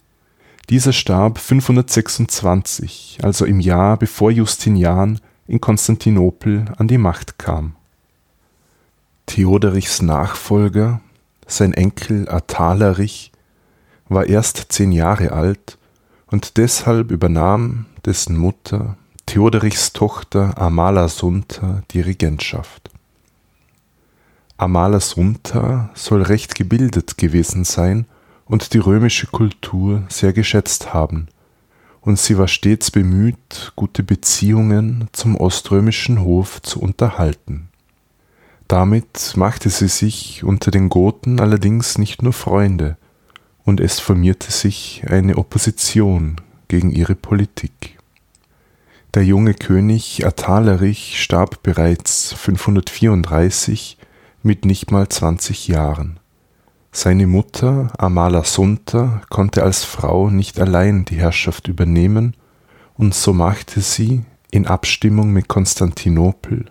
[0.70, 5.18] Dieser starb 526, also im Jahr bevor Justinian
[5.48, 7.74] in Konstantinopel an die Macht kam.
[9.26, 11.00] Theoderichs Nachfolger,
[11.48, 13.32] sein Enkel Athalerich,
[14.08, 15.76] war erst zehn Jahre alt
[16.28, 18.96] und deshalb übernahm dessen Mutter,
[19.26, 22.90] Theoderichs Tochter Amalasunta, die Regentschaft.
[24.56, 28.06] Amalasunta soll recht gebildet gewesen sein
[28.50, 31.28] und die römische Kultur sehr geschätzt haben,
[32.00, 37.68] und sie war stets bemüht, gute Beziehungen zum oströmischen Hof zu unterhalten.
[38.66, 42.96] Damit machte sie sich unter den Goten allerdings nicht nur Freunde,
[43.64, 47.98] und es formierte sich eine Opposition gegen ihre Politik.
[49.14, 53.96] Der junge König Athalerich starb bereits 534
[54.42, 56.19] mit nicht mal 20 Jahren.
[56.92, 62.34] Seine Mutter Amalasunta konnte als Frau nicht allein die Herrschaft übernehmen,
[62.94, 66.66] und so machte sie, in Abstimmung mit Konstantinopel,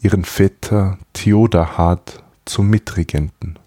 [0.00, 3.58] ihren Vetter Theodahad zum Mitregenten.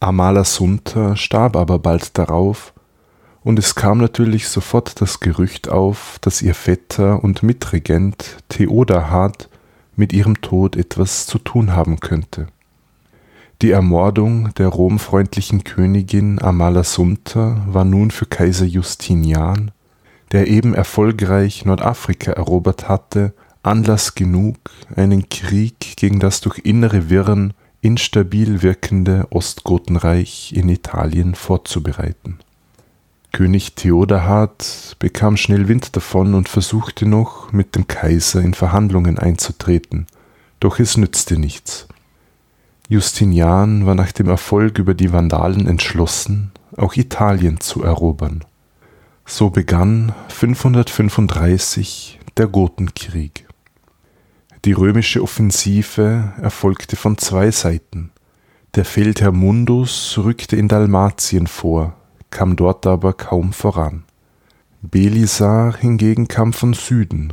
[0.00, 2.74] Amalasunta starb aber bald darauf,
[3.42, 9.48] und es kam natürlich sofort das Gerücht auf, dass ihr Vetter und Mitregent Theodahad
[9.94, 12.48] mit ihrem Tod etwas zu tun haben könnte.
[13.62, 19.70] Die Ermordung der romfreundlichen Königin Amalasuntha war nun für Kaiser Justinian,
[20.32, 23.32] der eben erfolgreich Nordafrika erobert hatte,
[23.62, 24.56] Anlass genug,
[24.94, 32.38] einen Krieg gegen das durch innere Wirren instabil wirkende Ostgotenreich in Italien vorzubereiten.
[33.32, 40.06] König Theodahad bekam schnell Wind davon und versuchte noch, mit dem Kaiser in Verhandlungen einzutreten,
[40.60, 41.88] doch es nützte nichts.
[42.88, 48.44] Justinian war nach dem Erfolg über die Vandalen entschlossen, auch Italien zu erobern.
[49.24, 53.48] So begann 535 der Gotenkrieg.
[54.64, 58.12] Die römische Offensive erfolgte von zwei Seiten.
[58.76, 61.94] Der Feldherr Mundus rückte in Dalmatien vor,
[62.30, 64.04] kam dort aber kaum voran.
[64.82, 67.32] Belisar hingegen kam von Süden,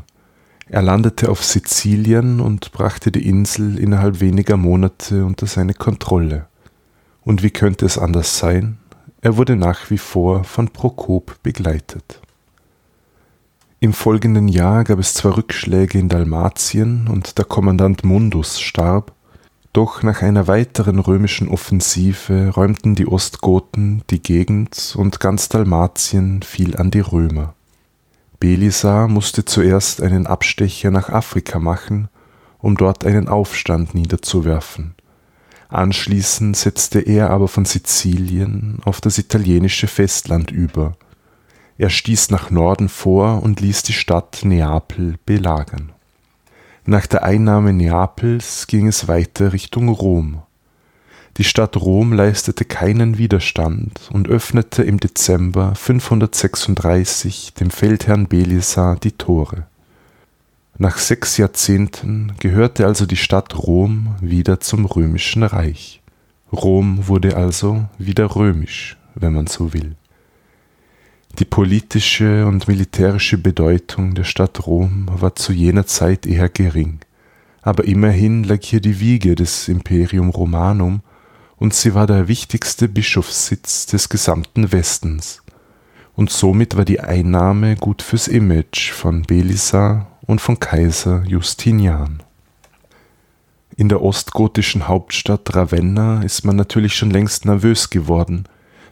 [0.74, 6.47] er landete auf Sizilien und brachte die Insel innerhalb weniger Monate unter seine Kontrolle.
[7.21, 8.80] Und wie könnte es anders sein?
[9.21, 12.19] Er wurde nach wie vor von Prokop begleitet.
[13.82, 19.13] Im folgenden Jahr gab es zwar Rückschläge in Dalmatien und der Kommandant Mundus starb,
[19.74, 26.76] doch nach einer weiteren römischen Offensive räumten die Ostgoten die Gegend und ganz Dalmatien fiel
[26.78, 27.53] an die Römer.
[28.44, 32.10] Belisar musste zuerst einen Abstecher nach Afrika machen,
[32.60, 34.96] um dort einen Aufstand niederzuwerfen.
[35.70, 40.98] Anschließend setzte er aber von Sizilien auf das italienische Festland über.
[41.78, 45.94] Er stieß nach Norden vor und ließ die Stadt Neapel belagern.
[46.84, 50.41] Nach der Einnahme Neapels ging es weiter Richtung Rom.
[51.38, 59.13] Die Stadt Rom leistete keinen Widerstand und öffnete im Dezember 536 dem Feldherrn Belisar die
[59.13, 59.65] Tore.
[60.77, 66.03] Nach sechs Jahrzehnten gehörte also die Stadt Rom wieder zum römischen Reich.
[66.51, 69.95] Rom wurde also wieder römisch, wenn man so will.
[71.39, 76.99] Die politische und militärische Bedeutung der Stadt Rom war zu jener Zeit eher gering,
[77.63, 81.01] aber immerhin lag hier die Wiege des Imperium Romanum
[81.64, 85.41] und sie war der wichtigste Bischofssitz des gesamten Westens.
[86.14, 92.22] Und somit war die Einnahme gut fürs Image von Belisar und von Kaiser Justinian.
[93.78, 98.43] In der ostgotischen Hauptstadt Ravenna ist man natürlich schon längst nervös geworden,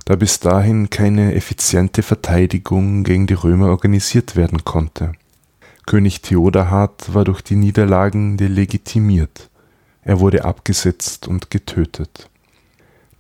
[0.06, 5.12] da bis dahin keine effiziente Verteidigung gegen die Römer organisiert werden konnte.
[5.86, 9.50] König Theodahad war durch die Niederlagen delegitimiert.
[10.04, 12.31] Er wurde abgesetzt und getötet.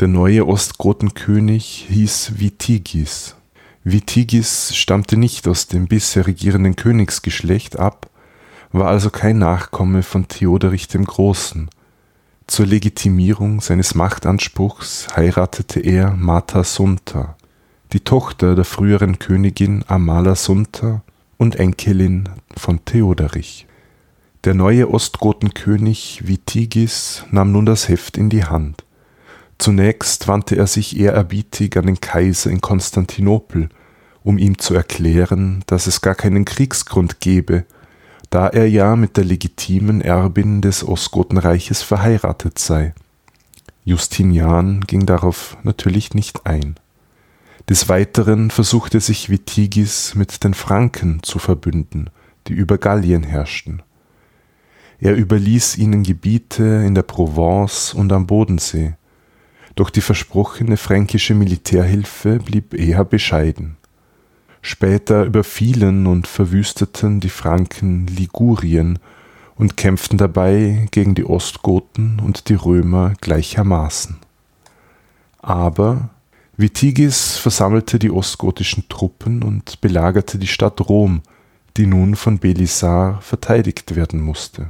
[0.01, 3.35] Der neue Ostgotenkönig hieß Vitigis.
[3.83, 8.09] Vitigis stammte nicht aus dem bisher regierenden Königsgeschlecht ab,
[8.71, 11.69] war also kein Nachkomme von Theoderich dem Großen.
[12.47, 17.37] Zur Legitimierung seines Machtanspruchs heiratete er Mata Sunta,
[17.93, 21.03] die Tochter der früheren Königin Amala Sunta
[21.37, 22.27] und Enkelin
[22.57, 23.67] von Theoderich.
[24.45, 28.83] Der neue Ostgotenkönig Vitigis nahm nun das Heft in die Hand.
[29.61, 33.69] Zunächst wandte er sich ehrerbietig an den Kaiser in Konstantinopel,
[34.23, 37.65] um ihm zu erklären, dass es gar keinen Kriegsgrund gebe,
[38.31, 42.95] da er ja mit der legitimen Erbin des Ostgotenreiches verheiratet sei.
[43.85, 46.73] Justinian ging darauf natürlich nicht ein.
[47.69, 52.09] Des Weiteren versuchte sich Vitigis mit den Franken zu verbünden,
[52.47, 53.83] die über Gallien herrschten.
[54.97, 58.95] Er überließ ihnen Gebiete in der Provence und am Bodensee,
[59.75, 63.77] doch die versprochene fränkische Militärhilfe blieb eher bescheiden.
[64.61, 68.99] Später überfielen und verwüsteten die Franken Ligurien
[69.55, 74.17] und kämpften dabei gegen die Ostgoten und die Römer gleichermaßen.
[75.39, 76.09] Aber
[76.57, 81.21] Vitigis versammelte die ostgotischen Truppen und belagerte die Stadt Rom,
[81.77, 84.67] die nun von Belisar verteidigt werden musste.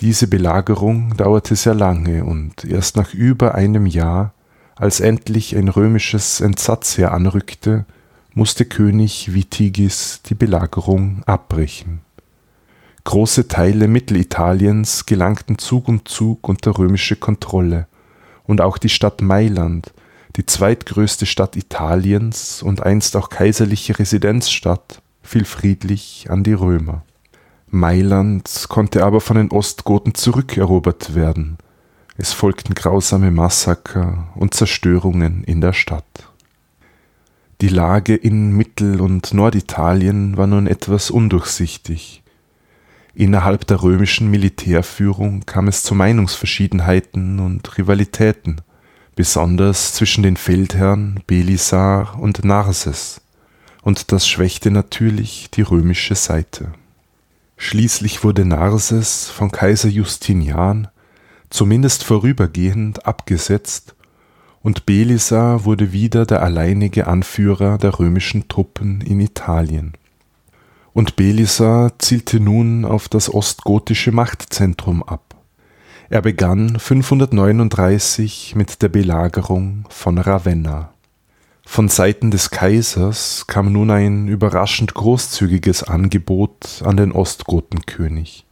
[0.00, 4.34] Diese Belagerung dauerte sehr lange und erst nach über einem Jahr,
[4.74, 7.86] als endlich ein römisches Entsatzheer anrückte,
[8.34, 12.00] musste König Vitigis die Belagerung abbrechen.
[13.04, 17.86] Große Teile Mittelitaliens gelangten Zug um Zug unter römische Kontrolle,
[18.44, 19.94] und auch die Stadt Mailand,
[20.36, 27.02] die zweitgrößte Stadt Italiens und einst auch kaiserliche Residenzstadt, fiel friedlich an die Römer.
[27.68, 31.58] Mailand konnte aber von den Ostgoten zurückerobert werden.
[32.16, 36.30] Es folgten grausame Massaker und Zerstörungen in der Stadt.
[37.60, 42.22] Die Lage in Mittel- und Norditalien war nun etwas undurchsichtig.
[43.14, 48.60] Innerhalb der römischen Militärführung kam es zu Meinungsverschiedenheiten und Rivalitäten,
[49.14, 53.22] besonders zwischen den Feldherren Belisar und Narses,
[53.80, 56.72] und das schwächte natürlich die römische Seite.
[57.56, 60.88] Schließlich wurde Narses von Kaiser Justinian
[61.50, 63.94] zumindest vorübergehend abgesetzt
[64.62, 69.92] und Belisar wurde wieder der alleinige Anführer der römischen Truppen in Italien.
[70.92, 75.36] Und Belisar zielte nun auf das ostgotische Machtzentrum ab.
[76.08, 80.92] Er begann 539 mit der Belagerung von Ravenna.
[81.68, 88.46] Von Seiten des Kaisers kam nun ein überraschend großzügiges Angebot an den Ostgotenkönig.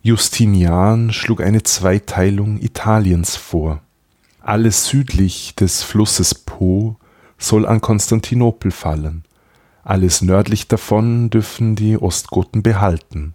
[0.00, 3.80] Justinian schlug eine Zweiteilung Italiens vor.
[4.40, 6.94] Alles südlich des Flusses Po
[7.36, 9.24] soll an Konstantinopel fallen,
[9.82, 13.32] alles nördlich davon dürfen die Ostgoten behalten.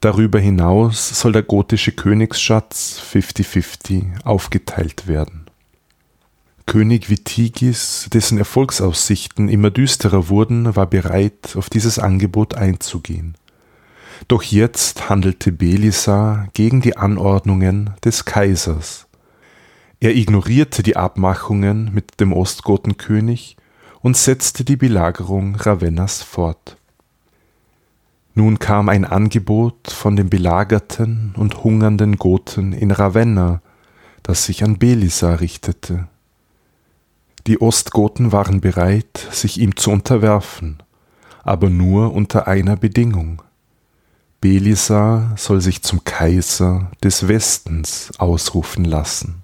[0.00, 5.39] Darüber hinaus soll der gotische Königsschatz 50-50 aufgeteilt werden.
[6.70, 13.34] König Vitigis, dessen Erfolgsaussichten immer düsterer wurden, war bereit, auf dieses Angebot einzugehen.
[14.28, 19.08] Doch jetzt handelte Belisar gegen die Anordnungen des Kaisers.
[19.98, 23.56] Er ignorierte die Abmachungen mit dem Ostgotenkönig
[24.00, 26.76] und setzte die Belagerung Ravennas fort.
[28.36, 33.60] Nun kam ein Angebot von den belagerten und hungernden Goten in Ravenna,
[34.22, 36.06] das sich an Belisar richtete.
[37.46, 40.82] Die Ostgoten waren bereit, sich ihm zu unterwerfen,
[41.42, 43.42] aber nur unter einer Bedingung.
[44.40, 49.42] Belisar soll sich zum Kaiser des Westens ausrufen lassen.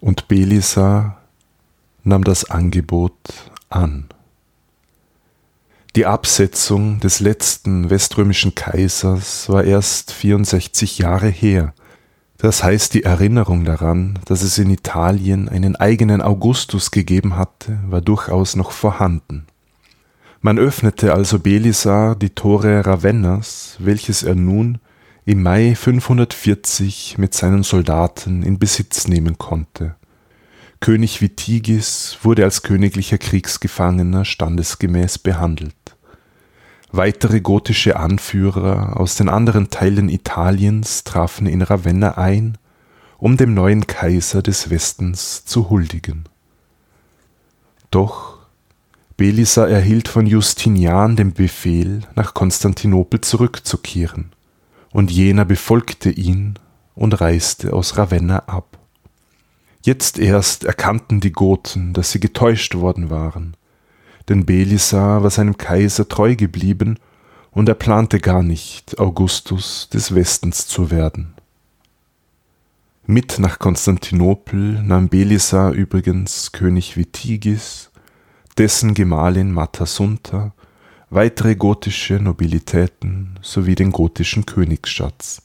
[0.00, 1.18] Und Belisar
[2.04, 3.12] nahm das Angebot
[3.68, 4.08] an.
[5.96, 11.74] Die Absetzung des letzten weströmischen Kaisers war erst 64 Jahre her,
[12.38, 18.00] das heißt, die Erinnerung daran, dass es in Italien einen eigenen Augustus gegeben hatte, war
[18.00, 19.46] durchaus noch vorhanden.
[20.40, 24.78] Man öffnete also Belisar die Tore Ravennas, welches er nun
[25.24, 29.96] im Mai 540 mit seinen Soldaten in Besitz nehmen konnte.
[30.80, 35.74] König Vitigis wurde als königlicher Kriegsgefangener standesgemäß behandelt.
[36.90, 42.56] Weitere gotische Anführer aus den anderen Teilen Italiens trafen in Ravenna ein,
[43.18, 46.24] um dem neuen Kaiser des Westens zu huldigen.
[47.90, 48.38] Doch
[49.18, 54.30] Belisar erhielt von Justinian den Befehl, nach Konstantinopel zurückzukehren,
[54.92, 56.54] und jener befolgte ihn
[56.94, 58.78] und reiste aus Ravenna ab.
[59.82, 63.56] Jetzt erst erkannten die Goten, dass sie getäuscht worden waren,
[64.28, 66.98] denn Belisar war seinem Kaiser treu geblieben
[67.50, 71.34] und er plante gar nicht, Augustus des Westens zu werden.
[73.06, 77.90] Mit nach Konstantinopel nahm Belisar übrigens König Vitigis,
[78.58, 80.52] dessen Gemahlin Matasunta,
[81.08, 85.42] weitere gotische Nobilitäten sowie den gotischen Königsschatz.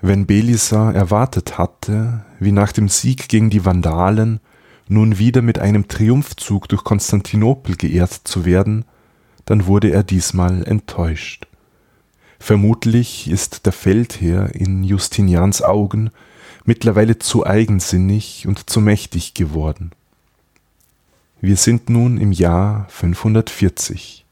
[0.00, 4.40] Wenn Belisar erwartet hatte, wie nach dem Sieg gegen die Vandalen
[4.88, 8.84] nun wieder mit einem Triumphzug durch Konstantinopel geehrt zu werden,
[9.46, 11.46] dann wurde er diesmal enttäuscht.
[12.38, 16.10] Vermutlich ist der Feldherr in Justinians Augen
[16.64, 19.92] mittlerweile zu eigensinnig und zu mächtig geworden.
[21.40, 24.24] Wir sind nun im Jahr 540.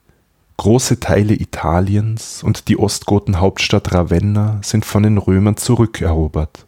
[0.56, 6.66] Große Teile Italiens und die Ostgotenhauptstadt Ravenna sind von den Römern zurückerobert.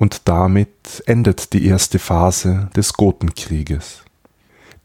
[0.00, 4.00] Und damit endet die erste Phase des Gotenkrieges.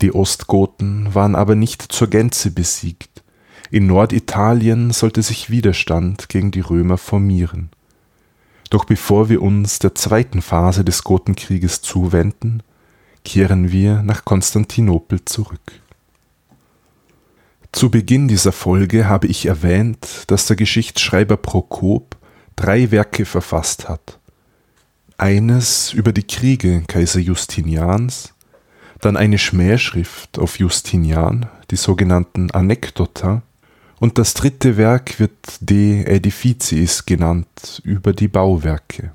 [0.01, 3.24] Die Ostgoten waren aber nicht zur Gänze besiegt.
[3.72, 7.70] In Norditalien sollte sich Widerstand gegen die Römer formieren.
[8.70, 12.61] Doch bevor wir uns der zweiten Phase des Gotenkrieges zuwenden,
[13.24, 15.80] kehren wir nach Konstantinopel zurück.
[17.72, 22.18] Zu Beginn dieser Folge habe ich erwähnt, dass der Geschichtsschreiber Prokop
[22.57, 24.20] drei Werke verfasst hat.
[25.18, 28.34] Eines über die Kriege Kaiser Justinians,
[28.99, 33.41] dann eine Schmähschrift auf Justinian, die sogenannten Anekdota,
[33.99, 39.13] und das dritte Werk wird De Edificiis genannt, über die Bauwerke.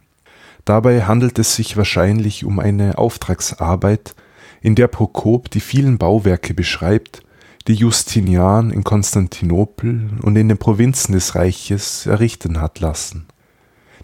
[0.65, 4.15] Dabei handelt es sich wahrscheinlich um eine Auftragsarbeit,
[4.63, 7.23] in der Prokop die vielen Bauwerke beschreibt,
[7.69, 13.27] die Justinian in Konstantinopel und in den Provinzen des Reiches errichten hat lassen.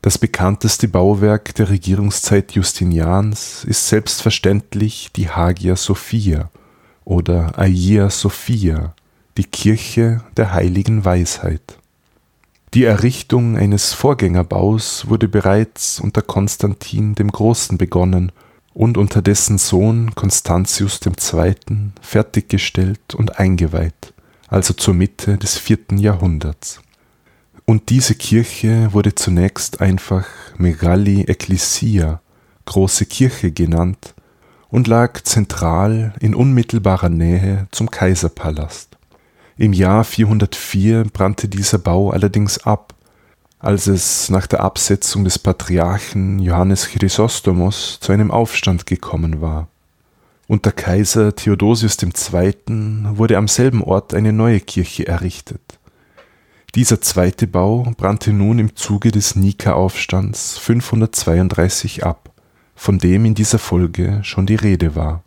[0.07, 6.49] Das bekannteste Bauwerk der Regierungszeit Justinians ist selbstverständlich die Hagia Sophia
[7.05, 8.95] oder Hagia Sophia,
[9.37, 11.79] die Kirche der heiligen Weisheit.
[12.73, 18.31] Die Errichtung eines Vorgängerbaus wurde bereits unter Konstantin dem Großen begonnen
[18.75, 21.57] und unter dessen Sohn Constantius II.
[22.01, 24.15] fertiggestellt und eingeweiht,
[24.47, 26.81] also zur Mitte des vierten Jahrhunderts.
[27.69, 30.25] Und diese Kirche wurde zunächst einfach
[30.57, 32.21] Megalli Ecclesia,
[32.65, 34.15] große Kirche genannt,
[34.69, 38.97] und lag zentral in unmittelbarer Nähe zum Kaiserpalast.
[39.57, 42.95] Im Jahr 404 brannte dieser Bau allerdings ab,
[43.59, 49.67] als es nach der Absetzung des Patriarchen Johannes Chrysostomos zu einem Aufstand gekommen war.
[50.47, 52.55] Unter Kaiser Theodosius II.
[53.17, 55.66] wurde am selben Ort eine neue Kirche errichtet.
[56.77, 62.31] Dieser zweite Bau brannte nun im Zuge des Nika-Aufstands 532 ab,
[62.75, 65.23] von dem in dieser Folge schon die Rede war.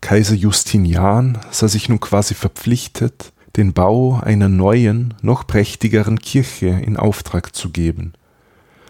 [0.00, 6.96] Kaiser Justinian sah sich nun quasi verpflichtet, den Bau einer neuen, noch prächtigeren Kirche in
[6.96, 8.14] Auftrag zu geben.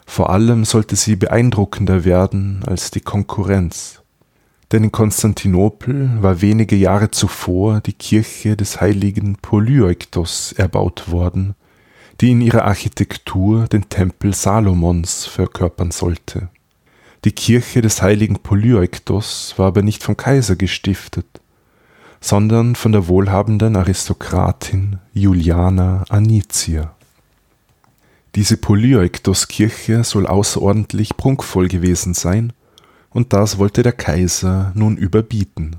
[0.06, 4.02] Vor allem sollte sie beeindruckender werden als die Konkurrenz.
[4.70, 11.56] Denn in Konstantinopel war wenige Jahre zuvor die Kirche des heiligen Polyektos erbaut worden,
[12.20, 16.48] die in ihrer Architektur den Tempel Salomons verkörpern sollte.
[17.24, 21.26] Die Kirche des heiligen Polyektos war aber nicht vom Kaiser gestiftet,
[22.20, 26.94] sondern von der wohlhabenden Aristokratin Juliana Anicia.
[28.34, 32.52] Diese Polyektoskirche soll außerordentlich prunkvoll gewesen sein,
[33.10, 35.76] und das wollte der Kaiser nun überbieten.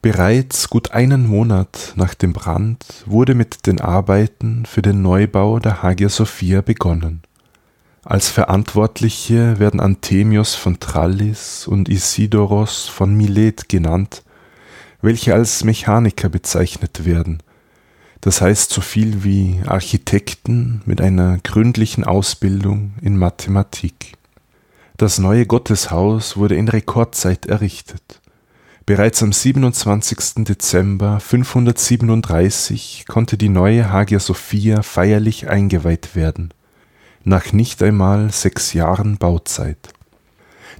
[0.00, 5.82] Bereits gut einen Monat nach dem Brand wurde mit den Arbeiten für den Neubau der
[5.82, 7.22] Hagia Sophia begonnen.
[8.04, 14.22] Als Verantwortliche werden Anthemios von Trallis und Isidoros von Milet genannt,
[15.02, 17.42] welche als Mechaniker bezeichnet werden,
[18.20, 24.14] das heißt so viel wie Architekten mit einer gründlichen Ausbildung in Mathematik.
[24.96, 28.20] Das neue Gotteshaus wurde in Rekordzeit errichtet.
[28.88, 30.46] Bereits am 27.
[30.46, 36.54] Dezember 537 konnte die neue Hagia Sophia feierlich eingeweiht werden,
[37.22, 39.90] nach nicht einmal sechs Jahren Bauzeit.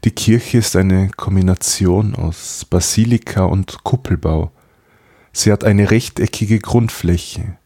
[0.04, 4.52] Die Kirche ist eine Kombination aus Basilika und Kuppelbau.
[5.34, 7.58] Sie hat eine rechteckige Grundfläche,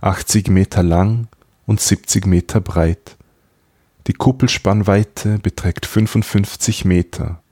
[0.00, 1.28] 80 Meter lang
[1.66, 3.18] und 70 Meter breit.
[4.06, 7.42] Die Kuppelspannweite beträgt 55 Meter.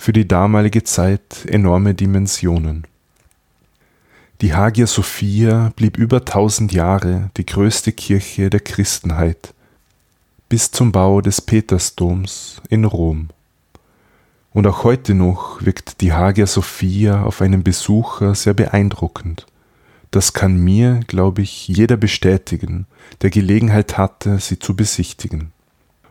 [0.00, 2.86] Für die damalige Zeit enorme Dimensionen.
[4.40, 9.52] Die Hagia Sophia blieb über tausend Jahre die größte Kirche der Christenheit
[10.48, 13.28] bis zum Bau des Petersdoms in Rom.
[14.54, 19.44] Und auch heute noch wirkt die Hagia Sophia auf einen Besucher sehr beeindruckend.
[20.10, 22.86] Das kann mir, glaube ich, jeder bestätigen,
[23.20, 25.52] der Gelegenheit hatte, sie zu besichtigen.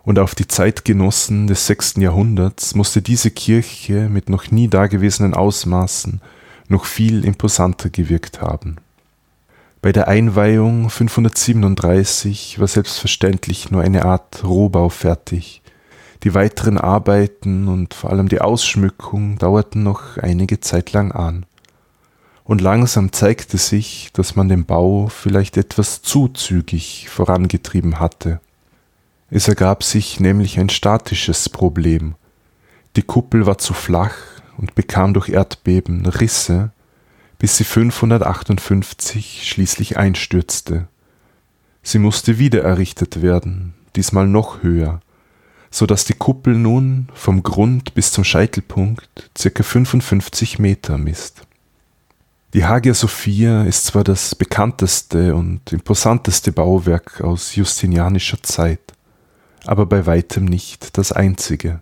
[0.03, 6.21] Und auf die Zeitgenossen des sechsten Jahrhunderts musste diese Kirche mit noch nie dagewesenen Ausmaßen
[6.67, 8.77] noch viel imposanter gewirkt haben.
[9.81, 15.61] Bei der Einweihung 537 war selbstverständlich nur eine Art Rohbau fertig.
[16.23, 21.45] Die weiteren Arbeiten und vor allem die Ausschmückung dauerten noch einige Zeit lang an.
[22.43, 28.41] Und langsam zeigte sich, dass man den Bau vielleicht etwas zu zügig vorangetrieben hatte.
[29.31, 32.15] Es ergab sich nämlich ein statisches Problem.
[32.95, 34.15] Die Kuppel war zu flach
[34.57, 36.71] und bekam durch Erdbeben Risse,
[37.37, 40.87] bis sie 558 schließlich einstürzte.
[41.83, 44.99] Sie musste wieder errichtet werden, diesmal noch höher,
[45.69, 51.43] so dass die Kuppel nun vom Grund bis zum Scheitelpunkt circa 55 Meter misst.
[52.55, 58.81] Die Hagia Sophia ist zwar das bekannteste und imposanteste Bauwerk aus justinianischer Zeit,
[59.65, 61.81] aber bei weitem nicht das einzige.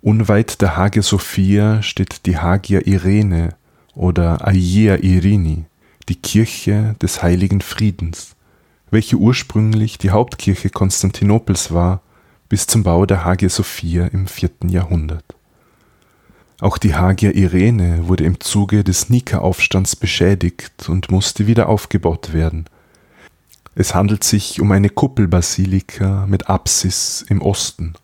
[0.00, 3.54] Unweit der Hagia Sophia steht die Hagia Irene,
[3.94, 5.64] oder Aia Irini,
[6.08, 8.34] die Kirche des heiligen Friedens,
[8.90, 12.02] welche ursprünglich die Hauptkirche Konstantinopels war
[12.48, 15.24] bis zum Bau der Hagia Sophia im vierten Jahrhundert.
[16.60, 22.66] Auch die Hagia Irene wurde im Zuge des Nika-Aufstands beschädigt und musste wieder aufgebaut werden.
[23.74, 27.94] Es handelt sich um eine Kuppelbasilika mit Apsis im Osten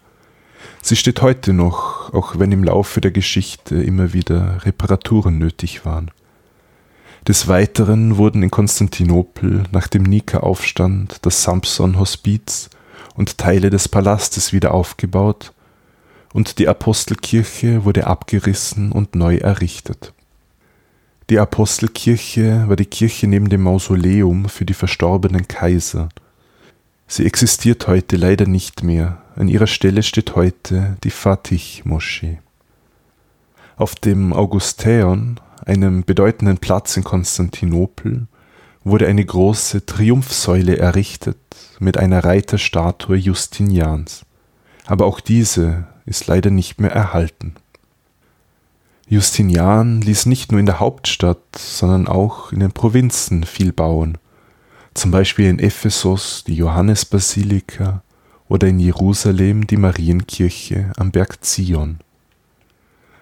[0.82, 6.10] Sie steht heute noch, auch wenn im Laufe der Geschichte immer wieder Reparaturen nötig waren.
[7.28, 12.70] Des Weiteren wurden in Konstantinopel nach dem Nika-Aufstand das Samson-Hospiz
[13.14, 15.52] und Teile des Palastes wieder aufgebaut
[16.32, 20.14] und die Apostelkirche wurde abgerissen und neu errichtet.
[21.30, 26.08] Die Apostelkirche war die Kirche neben dem Mausoleum für die verstorbenen Kaiser.
[27.06, 32.40] Sie existiert heute leider nicht mehr, an ihrer Stelle steht heute die Fatih-Moschee.
[33.76, 38.26] Auf dem Augustäon, einem bedeutenden Platz in Konstantinopel,
[38.82, 41.38] wurde eine große Triumphsäule errichtet
[41.78, 44.26] mit einer Reiterstatue Justinians.
[44.84, 47.54] Aber auch diese ist leider nicht mehr erhalten.
[49.10, 54.18] Justinian ließ nicht nur in der Hauptstadt, sondern auch in den Provinzen viel bauen.
[54.94, 58.02] Zum Beispiel in Ephesus die Johannesbasilika,
[58.48, 61.98] oder in Jerusalem die Marienkirche am Berg Zion.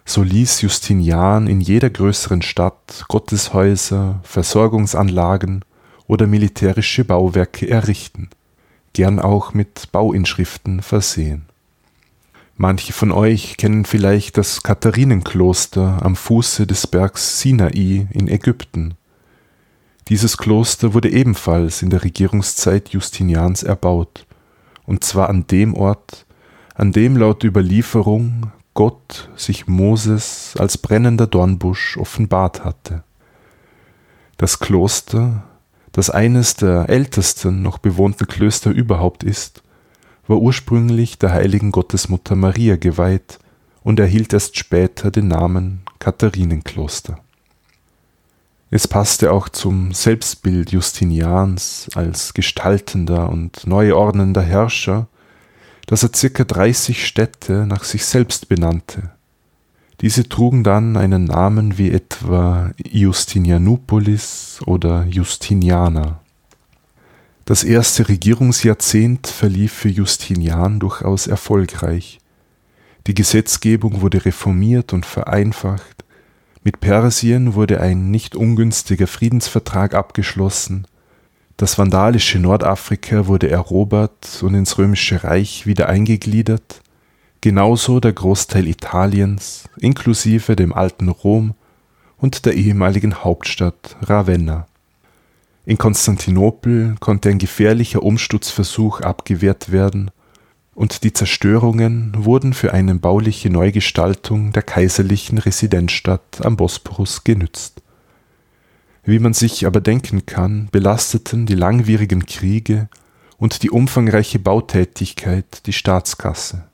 [0.04, 5.64] So ließ Justinian in jeder größeren Stadt Gotteshäuser, Versorgungsanlagen
[6.06, 8.28] oder militärische Bauwerke errichten,
[8.92, 11.47] gern auch mit Bauinschriften versehen.
[12.60, 18.94] Manche von euch kennen vielleicht das Katharinenkloster am Fuße des Bergs Sinai in Ägypten.
[20.08, 24.26] Dieses Kloster wurde ebenfalls in der Regierungszeit Justinians erbaut
[24.86, 26.26] und zwar an dem Ort,
[26.74, 33.04] an dem laut Überlieferung Gott sich Moses als brennender Dornbusch offenbart hatte.
[34.36, 35.44] Das Kloster,
[35.92, 39.62] das eines der ältesten noch bewohnten Klöster überhaupt ist,
[40.28, 43.38] war ursprünglich der heiligen Gottesmutter Maria geweiht
[43.82, 47.18] und erhielt erst später den Namen Katharinenkloster.
[48.70, 55.08] Es passte auch zum Selbstbild Justinians als gestaltender und neuordnender Herrscher,
[55.86, 59.10] dass er circa 30 Städte nach sich selbst benannte.
[60.02, 66.20] Diese trugen dann einen Namen wie etwa Justinianopolis oder Justiniana.
[67.48, 72.18] Das erste Regierungsjahrzehnt verlief für Justinian durchaus erfolgreich.
[73.06, 76.04] Die Gesetzgebung wurde reformiert und vereinfacht,
[76.62, 80.86] mit Persien wurde ein nicht ungünstiger Friedensvertrag abgeschlossen,
[81.56, 86.82] das vandalische Nordafrika wurde erobert und ins römische Reich wieder eingegliedert,
[87.40, 91.54] genauso der Großteil Italiens inklusive dem alten Rom
[92.18, 94.66] und der ehemaligen Hauptstadt Ravenna.
[95.68, 100.10] In Konstantinopel konnte ein gefährlicher Umsturzversuch abgewehrt werden
[100.74, 107.82] und die Zerstörungen wurden für eine bauliche Neugestaltung der kaiserlichen Residenzstadt am Bosporus genützt.
[109.04, 112.88] Wie man sich aber denken kann, belasteten die langwierigen Kriege
[113.36, 116.64] und die umfangreiche Bautätigkeit die Staatskasse.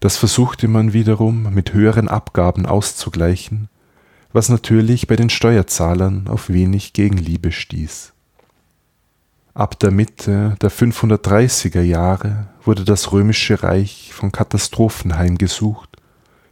[0.00, 3.68] Das versuchte man wiederum mit höheren Abgaben auszugleichen,
[4.32, 8.12] was natürlich bei den Steuerzahlern auf wenig Gegenliebe stieß.
[9.54, 15.88] Ab der Mitte der 530er Jahre wurde das römische Reich von Katastrophen heimgesucht,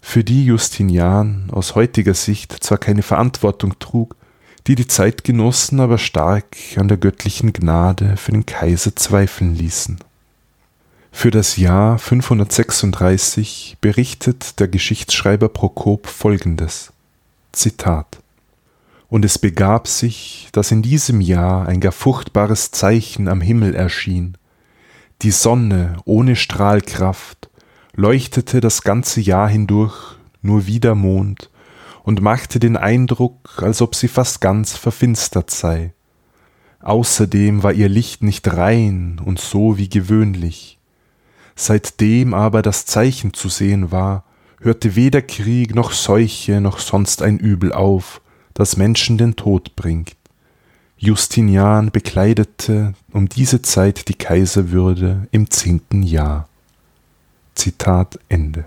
[0.00, 4.16] für die Justinian aus heutiger Sicht zwar keine Verantwortung trug,
[4.66, 9.98] die die Zeitgenossen aber stark an der göttlichen Gnade für den Kaiser zweifeln ließen.
[11.12, 16.93] Für das Jahr 536 berichtet der Geschichtsschreiber Prokop folgendes:
[17.54, 18.18] Zitat
[19.08, 24.36] und es begab sich, dass in diesem Jahr ein gar furchtbares Zeichen am Himmel erschien.
[25.22, 27.48] Die Sonne ohne Strahlkraft
[27.94, 31.50] leuchtete das ganze Jahr hindurch nur wie der Mond
[32.02, 35.94] und machte den Eindruck, als ob sie fast ganz verfinstert sei.
[36.80, 40.78] Außerdem war ihr Licht nicht rein und so wie gewöhnlich.
[41.56, 44.24] Seitdem aber das Zeichen zu sehen war,
[44.60, 48.20] hörte weder Krieg noch Seuche noch sonst ein Übel auf,
[48.54, 50.16] das Menschen den Tod bringt.
[50.96, 56.48] Justinian bekleidete um diese Zeit die Kaiserwürde im zehnten Jahr.
[57.54, 58.64] Zitat Ende.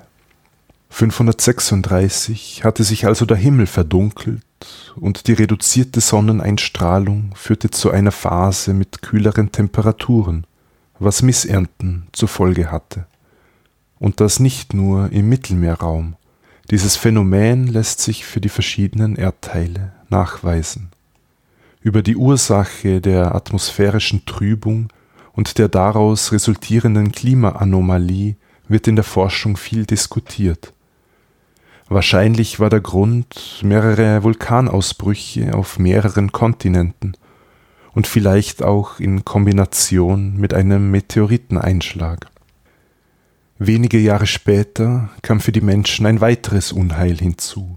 [0.89, 4.43] 536 hatte sich also der Himmel verdunkelt
[4.95, 10.45] und die reduzierte Sonneneinstrahlung führte zu einer Phase mit kühleren Temperaturen,
[10.99, 13.05] was Missernten zur Folge hatte.
[13.99, 16.15] Und das nicht nur im Mittelmeerraum.
[16.69, 20.89] Dieses Phänomen lässt sich für die verschiedenen Erdteile nachweisen.
[21.81, 24.89] Über die Ursache der atmosphärischen Trübung
[25.33, 28.35] und der daraus resultierenden Klimaanomalie
[28.67, 30.73] wird in der Forschung viel diskutiert.
[31.89, 37.13] Wahrscheinlich war der Grund mehrere Vulkanausbrüche auf mehreren Kontinenten
[37.93, 42.27] und vielleicht auch in Kombination mit einem Meteoriteneinschlag.
[43.59, 47.75] Wenige Jahre später kam für die Menschen ein weiteres Unheil hinzu.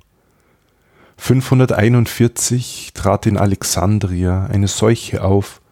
[1.16, 5.62] 541 trat in Alexandria eine Seuche auf,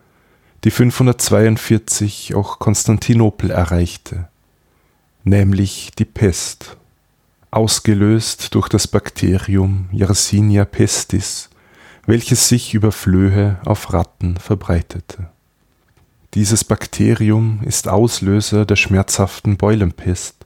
[0.65, 4.29] die 542 auch Konstantinopel erreichte,
[5.25, 6.79] nämlich die Pest,
[7.51, 11.51] ausgelöst durch das Bakterium Yersinia pestis,
[12.07, 15.29] welches sich über Flöhe auf Ratten verbreitete.
[16.39, 20.37] Dieses Bakterium ist Auslöser der schmerzhaften Beulenpest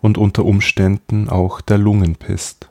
[0.00, 2.68] und unter Umständen auch der Lungenpest.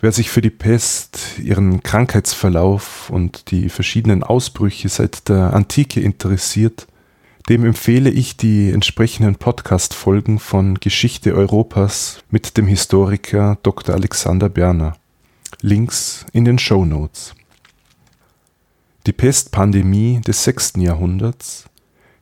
[0.00, 6.86] Wer sich für die Pest, ihren Krankheitsverlauf und die verschiedenen Ausbrüche seit der Antike interessiert,
[7.50, 13.94] dem empfehle ich die entsprechenden Podcast-Folgen von Geschichte Europas mit dem Historiker Dr.
[13.94, 14.96] Alexander Berner.
[15.60, 17.34] Links in den Show Notes.
[19.06, 21.66] Die Pestpandemie des sechsten Jahrhunderts,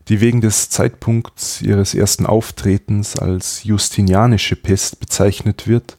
[0.09, 5.97] die wegen des Zeitpunkts ihres ersten Auftretens als Justinianische Pest bezeichnet wird,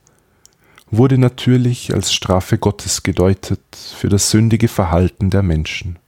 [0.92, 3.62] wurde natürlich als Strafe Gottes gedeutet
[3.96, 6.00] für das sündige Verhalten der Menschen.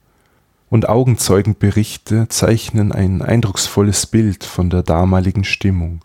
[0.68, 6.02] Und Augenzeugenberichte zeichnen ein eindrucksvolles Bild von der damaligen Stimmung.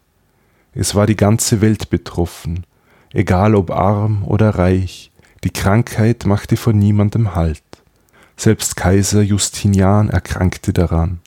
[0.74, 2.66] Es war die ganze Welt betroffen,
[3.12, 5.12] egal ob arm oder reich,
[5.44, 7.62] die Krankheit machte vor niemandem Halt.
[8.44, 11.20] Selbst Kaiser Justinian erkrankte daran,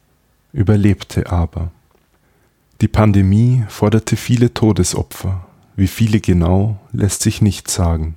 [0.53, 1.71] überlebte aber.
[2.81, 5.47] Die Pandemie forderte viele Todesopfer.
[5.77, 8.17] Wie viele genau, lässt sich nicht sagen.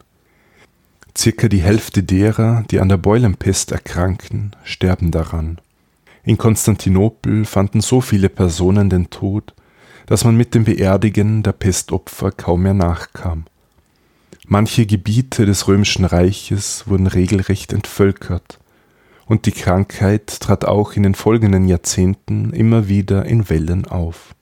[1.16, 5.62] Circa die Hälfte derer, die an der Beulenpest erkranken, sterben daran.
[6.24, 9.54] In Konstantinopel fanden so viele Personen den Tod,
[10.08, 13.46] dass man mit dem Beerdigen der Pestopfer kaum mehr nachkam.
[14.48, 18.58] Manche Gebiete des römischen Reiches wurden regelrecht entvölkert,
[19.28, 24.34] und die Krankheit trat auch in den folgenden Jahrzehnten immer wieder in Wellen auf.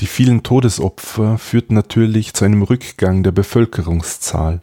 [0.00, 4.60] Die vielen Todesopfer führten natürlich zu einem Rückgang der Bevölkerungszahl,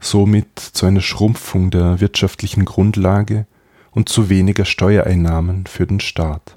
[0.00, 3.46] somit zu einer Schrumpfung der wirtschaftlichen Grundlage
[3.92, 6.56] und zu weniger Steuereinnahmen für den Staat.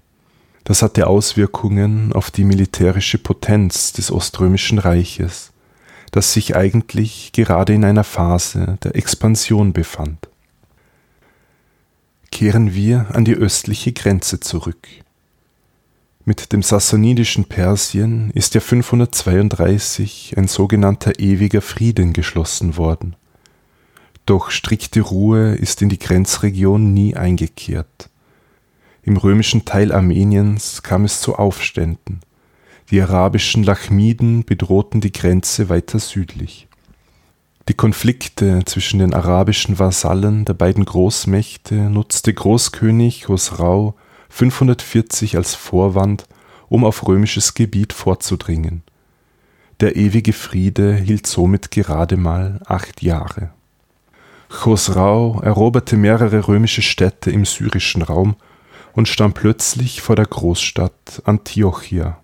[0.66, 5.52] Das hatte Auswirkungen auf die militärische Potenz des Oströmischen Reiches,
[6.12, 10.28] das sich eigentlich gerade in einer Phase der Expansion befand
[12.34, 14.88] kehren wir an die östliche Grenze zurück.
[16.26, 23.16] Mit dem sassanidischen Persien ist ja 532 ein sogenannter ewiger Frieden geschlossen worden.
[24.26, 28.10] Doch strikte Ruhe ist in die Grenzregion nie eingekehrt.
[29.04, 32.22] Im römischen Teil Armeniens kam es zu Aufständen.
[32.90, 36.68] Die arabischen Lachmiden bedrohten die Grenze weiter südlich.
[37.70, 43.96] Die Konflikte zwischen den arabischen Vasallen der beiden Großmächte nutzte Großkönig Chosrau
[44.28, 46.26] 540 als Vorwand,
[46.68, 48.84] um auf römisches Gebiet vorzudringen.
[49.80, 53.52] der ewige Friede hielt somit gerade mal acht Jahre.
[54.50, 58.36] Chosrau eroberte mehrere römische Städte im syrischen Raum
[58.94, 62.20] und stand plötzlich vor der Großstadt Antiochia.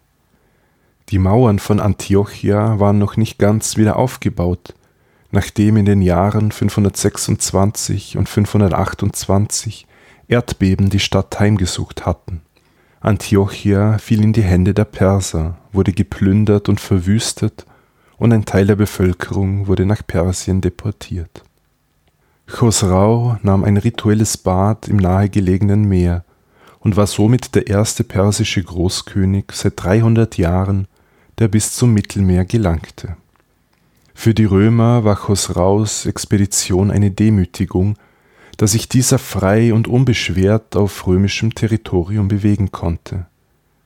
[1.09, 4.73] Die Mauern von Antiochia waren noch nicht ganz wieder aufgebaut,
[5.31, 9.87] nachdem in den Jahren 526 und 528
[10.27, 12.41] Erdbeben die Stadt heimgesucht hatten.
[13.01, 17.65] Antiochia fiel in die Hände der Perser, wurde geplündert und verwüstet
[18.17, 21.43] und ein Teil der Bevölkerung wurde nach Persien deportiert.
[22.47, 26.25] Chosrau nahm ein rituelles Bad im nahegelegenen Meer
[26.79, 30.87] und war somit der erste persische Großkönig seit 300 Jahren,
[31.37, 33.15] der bis zum Mittelmeer gelangte.
[34.21, 37.95] Für die Römer war Chosraus Expedition eine Demütigung,
[38.57, 43.27] da sich dieser frei und unbeschwert auf römischem Territorium bewegen konnte.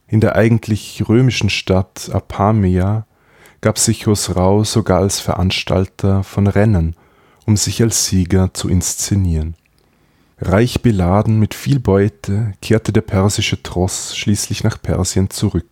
[0.07, 3.05] In der eigentlich römischen Stadt Apamea
[3.61, 6.95] gab sich Chosrau sogar als Veranstalter von Rennen,
[7.45, 9.53] um sich als Sieger zu inszenieren.
[10.39, 15.69] Reich beladen mit viel Beute kehrte der persische Tross schließlich nach Persien zurück.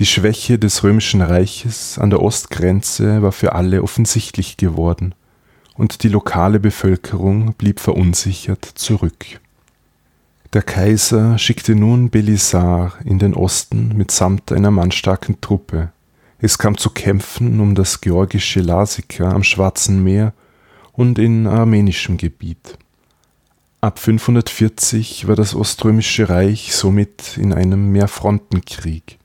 [0.00, 5.14] Die Schwäche des römischen Reiches an der Ostgrenze war für alle offensichtlich geworden
[5.74, 9.24] und die lokale Bevölkerung blieb verunsichert zurück.
[10.52, 15.92] Der Kaiser schickte nun Belisar in den Osten mitsamt einer mannstarken Truppe.
[16.38, 20.32] Es kam zu Kämpfen um das georgische Lasika am Schwarzen Meer
[20.92, 22.78] und in armenischem Gebiet.
[23.80, 29.18] Ab 540 war das Oströmische Reich somit in einem Mehrfrontenkrieg.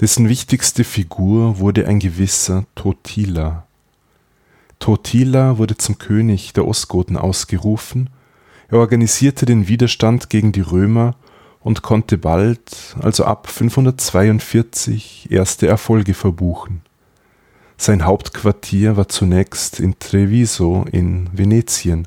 [0.00, 3.67] dessen wichtigste Figur wurde ein gewisser Totila.
[4.78, 8.10] Totila wurde zum König der Ostgoten ausgerufen,
[8.68, 11.14] er organisierte den Widerstand gegen die Römer
[11.60, 16.82] und konnte bald, also ab 542, erste Erfolge verbuchen.
[17.76, 22.06] Sein Hauptquartier war zunächst in Treviso in Venetien,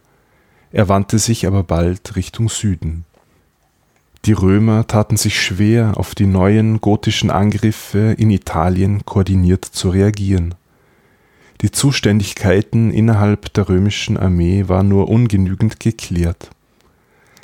[0.72, 3.06] er wandte sich aber bald Richtung Süden.
[4.26, 10.54] Die Römer taten sich schwer, auf die neuen gotischen Angriffe in Italien koordiniert zu reagieren.
[11.62, 16.50] Die Zuständigkeiten innerhalb der römischen Armee waren nur ungenügend geklärt.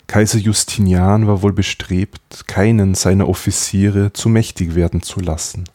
[0.07, 5.65] Kaiser Justinian war wohl bestrebt, keinen seiner Offiziere zu mächtig werden zu lassen.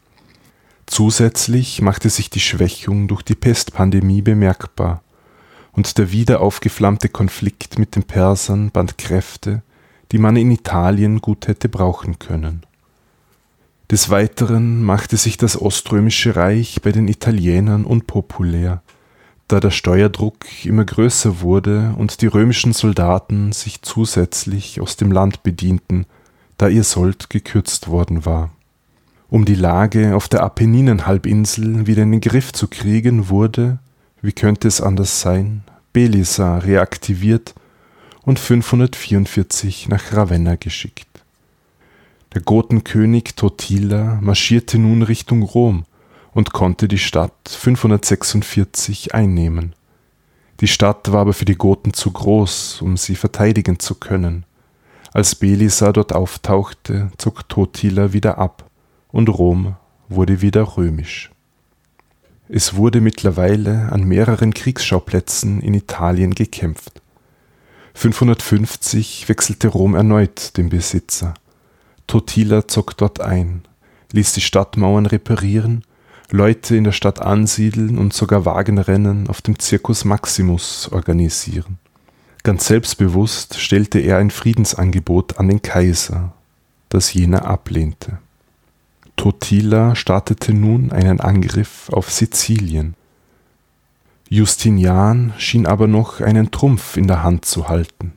[0.86, 5.02] Zusätzlich machte sich die Schwächung durch die Pestpandemie bemerkbar,
[5.70, 9.62] und der wieder aufgeflammte Konflikt mit den Persern band Kräfte,
[10.10, 12.66] die man in Italien gut hätte brauchen können.
[13.92, 18.80] Des Weiteren machte sich das Oströmische Reich bei den Italienern unpopulär,
[19.48, 25.42] da der Steuerdruck immer größer wurde und die römischen Soldaten sich zusätzlich aus dem Land
[25.42, 26.06] bedienten,
[26.56, 28.50] da ihr Sold gekürzt worden war.
[29.28, 33.78] Um die Lage auf der Apenninenhalbinsel wieder in den Griff zu kriegen, wurde,
[34.22, 37.54] wie könnte es anders sein, Belisar reaktiviert
[38.22, 41.11] und 544 nach Ravenna geschickt.
[42.34, 45.84] Der Gotenkönig Totila marschierte nun Richtung Rom
[46.32, 49.74] und konnte die Stadt 546 einnehmen.
[50.60, 54.46] Die Stadt war aber für die Goten zu groß, um sie verteidigen zu können.
[55.12, 58.70] Als Belisar dort auftauchte, zog Totila wieder ab
[59.10, 59.76] und Rom
[60.08, 61.30] wurde wieder römisch.
[62.48, 67.02] Es wurde mittlerweile an mehreren Kriegsschauplätzen in Italien gekämpft.
[67.94, 71.34] 550 wechselte Rom erneut den Besitzer.
[72.12, 73.62] Totila zog dort ein,
[74.12, 75.82] ließ die Stadtmauern reparieren,
[76.30, 81.78] Leute in der Stadt ansiedeln und sogar Wagenrennen auf dem Circus Maximus organisieren.
[82.42, 86.34] Ganz selbstbewusst stellte er ein Friedensangebot an den Kaiser,
[86.90, 88.18] das jener ablehnte.
[89.16, 92.92] Totila startete nun einen Angriff auf Sizilien.
[94.28, 98.12] Justinian schien aber noch einen Trumpf in der Hand zu halten.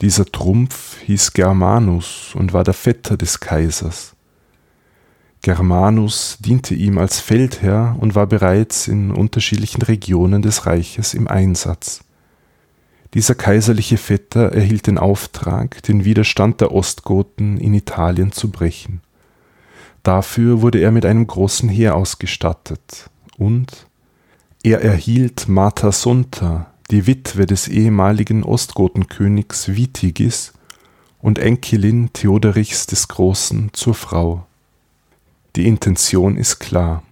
[0.00, 4.14] Dieser Trumpf hieß Germanus und war der Vetter des Kaisers.
[5.42, 12.02] Germanus diente ihm als Feldherr und war bereits in unterschiedlichen Regionen des Reiches im Einsatz.
[13.12, 19.02] Dieser kaiserliche Vetter erhielt den Auftrag, den Widerstand der Ostgoten in Italien zu brechen.
[20.02, 23.86] Dafür wurde er mit einem großen Heer ausgestattet und
[24.62, 30.52] er erhielt Martha Sunta, die Witwe des ehemaligen Ostgotenkönigs Witigis
[31.20, 34.46] und Enkelin Theoderichs des Großen zur Frau.
[35.56, 37.02] Die Intention ist klar.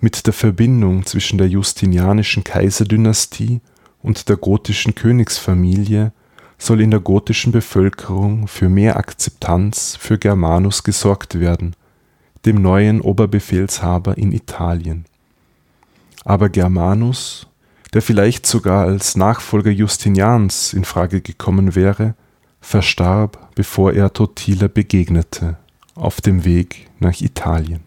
[0.00, 3.60] Mit der Verbindung zwischen der justinianischen Kaiserdynastie
[4.02, 6.12] und der gotischen Königsfamilie
[6.58, 11.76] soll in der gotischen Bevölkerung für mehr Akzeptanz für Germanus gesorgt werden,
[12.46, 15.04] dem neuen Oberbefehlshaber in Italien.
[16.24, 17.46] Aber Germanus,
[17.92, 22.14] der vielleicht sogar als Nachfolger Justinians in Frage gekommen wäre,
[22.60, 25.56] verstarb, bevor er Totila begegnete,
[25.94, 27.80] auf dem Weg nach Italien.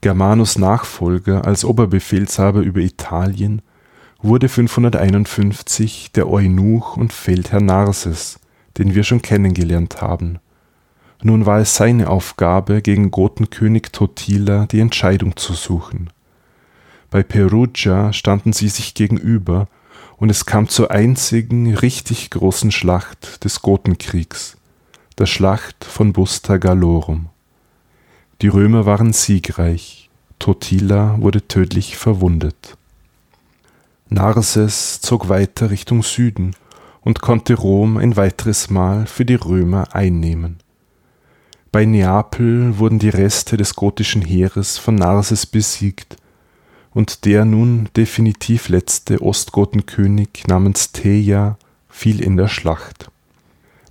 [0.00, 3.62] Germanus Nachfolger als Oberbefehlshaber über Italien
[4.20, 8.40] wurde 551 der Eunuch und Feldherr Narses,
[8.78, 10.38] den wir schon kennengelernt haben.
[11.22, 16.10] Nun war es seine Aufgabe, gegen Gotenkönig Totila die Entscheidung zu suchen.
[17.12, 19.68] Bei Perugia standen sie sich gegenüber
[20.16, 24.56] und es kam zur einzigen richtig großen Schlacht des Gotenkriegs,
[25.18, 27.26] der Schlacht von Busta Gallorum.
[28.40, 30.08] Die Römer waren siegreich,
[30.38, 32.78] Totila wurde tödlich verwundet.
[34.08, 36.56] Narses zog weiter Richtung Süden
[37.02, 40.60] und konnte Rom ein weiteres Mal für die Römer einnehmen.
[41.72, 46.16] Bei Neapel wurden die Reste des gotischen Heeres von Narses besiegt
[46.94, 51.56] und der nun definitiv letzte Ostgotenkönig namens Theia
[51.88, 53.10] fiel in der Schlacht.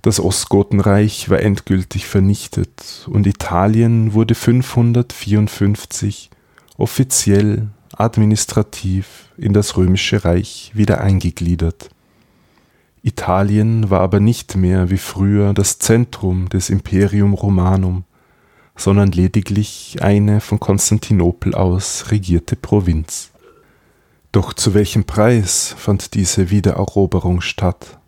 [0.02, 6.30] Das Ostgotenreich war endgültig vernichtet und Italien wurde 554
[6.76, 11.90] offiziell administrativ in das römische Reich wieder eingegliedert.
[13.04, 18.04] Italien war aber nicht mehr wie früher das Zentrum des Imperium Romanum,
[18.76, 23.30] sondern lediglich eine von Konstantinopel aus regierte Provinz.
[24.32, 27.98] Doch zu welchem Preis fand diese Wiedereroberung statt?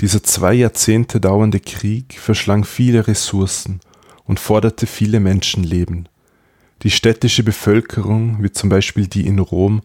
[0.00, 3.80] Dieser zwei Jahrzehnte dauernde Krieg verschlang viele Ressourcen
[4.24, 6.08] und forderte viele Menschenleben.
[6.82, 9.82] Die städtische Bevölkerung, wie zum Beispiel die in Rom,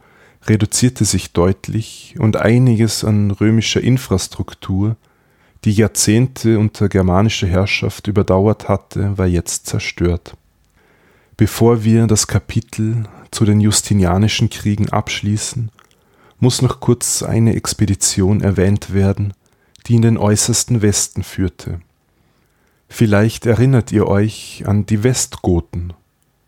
[0.47, 4.97] reduzierte sich deutlich und einiges an römischer Infrastruktur,
[5.65, 10.35] die Jahrzehnte unter germanischer Herrschaft überdauert hatte, war jetzt zerstört.
[11.37, 15.71] Bevor wir das Kapitel zu den Justinianischen Kriegen abschließen,
[16.39, 19.33] muss noch kurz eine Expedition erwähnt werden,
[19.87, 21.81] die in den äußersten Westen führte.
[22.89, 25.93] Vielleicht erinnert ihr euch an die Westgoten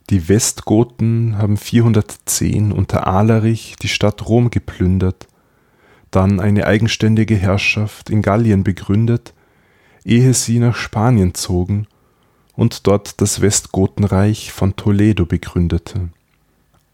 [0.10, 5.28] die Westgoten haben 410 unter Alarich die Stadt Rom geplündert,
[6.16, 9.34] dann eine eigenständige Herrschaft in Gallien begründet,
[10.06, 11.88] ehe sie nach Spanien zogen
[12.56, 16.10] und dort das Westgotenreich von Toledo begründete.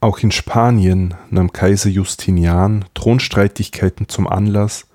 [0.01, 4.87] Auch in Spanien nahm Kaiser Justinian Thronstreitigkeiten zum Anlass,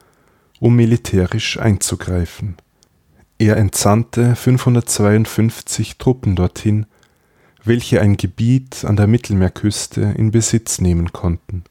[0.61, 2.57] um militärisch einzugreifen.
[3.39, 6.87] Er entsandte 552 Truppen dorthin,
[7.65, 11.65] welche ein Gebiet an der Mittelmeerküste in Besitz nehmen konnten,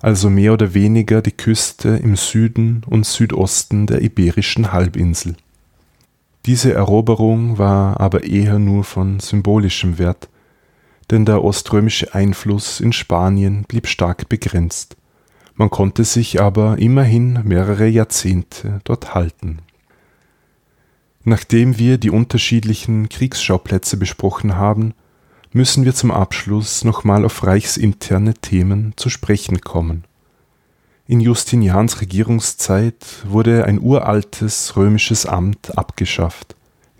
[0.00, 5.36] also mehr oder weniger die Küste im Süden und Südosten der iberischen Halbinsel.
[6.46, 10.28] Diese Eroberung war aber eher nur von symbolischem Wert,
[11.10, 14.96] denn der oströmische Einfluss in Spanien blieb stark begrenzt.
[15.54, 19.60] Man konnte sich aber immerhin mehrere Jahrzehnte dort halten.
[21.22, 24.92] Nachdem wir die unterschiedlichen Kriegsschauplätze besprochen haben,
[25.54, 30.04] müssen wir zum Abschluss nochmal auf reichsinterne Themen zu sprechen kommen.
[31.06, 36.56] In Justinians Regierungszeit wurde ein uraltes römisches Amt abgeschafft,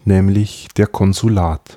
[0.07, 1.77] nämlich der Konsulat.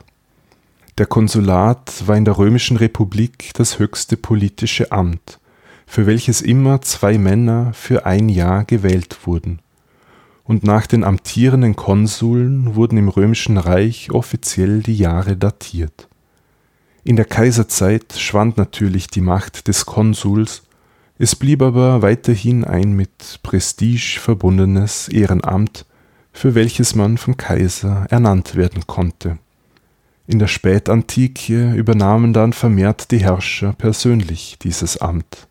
[0.98, 5.40] Der Konsulat war in der römischen Republik das höchste politische Amt
[5.88, 9.60] für welches immer zwei Männer für ein Jahr gewählt wurden,
[10.44, 16.08] und nach den amtierenden Konsuln wurden im römischen Reich offiziell die Jahre datiert.
[17.08, 20.64] In der Kaiserzeit schwand natürlich die Macht des Konsuls,
[21.18, 25.86] es blieb aber weiterhin ein mit Prestige verbundenes Ehrenamt,
[26.34, 29.38] für welches man vom Kaiser ernannt werden konnte.
[30.28, 35.48] In der Spätantike übernahmen dann vermehrt die Herrscher persönlich dieses Amt.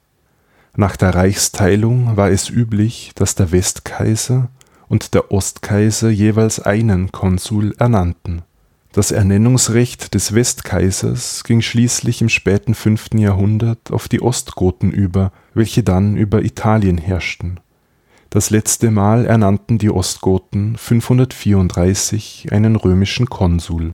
[0.76, 4.50] Nach der Reichsteilung war es üblich, dass der Westkaiser
[4.88, 8.42] und der Ostkaiser jeweils einen Konsul ernannten.
[8.92, 13.10] Das Ernennungsrecht des Westkaisers ging schließlich im späten 5.
[13.14, 17.60] Jahrhundert auf die Ostgoten über, welche dann über Italien herrschten.
[18.30, 23.92] Das letzte Mal ernannten die Ostgoten 534 einen römischen Konsul.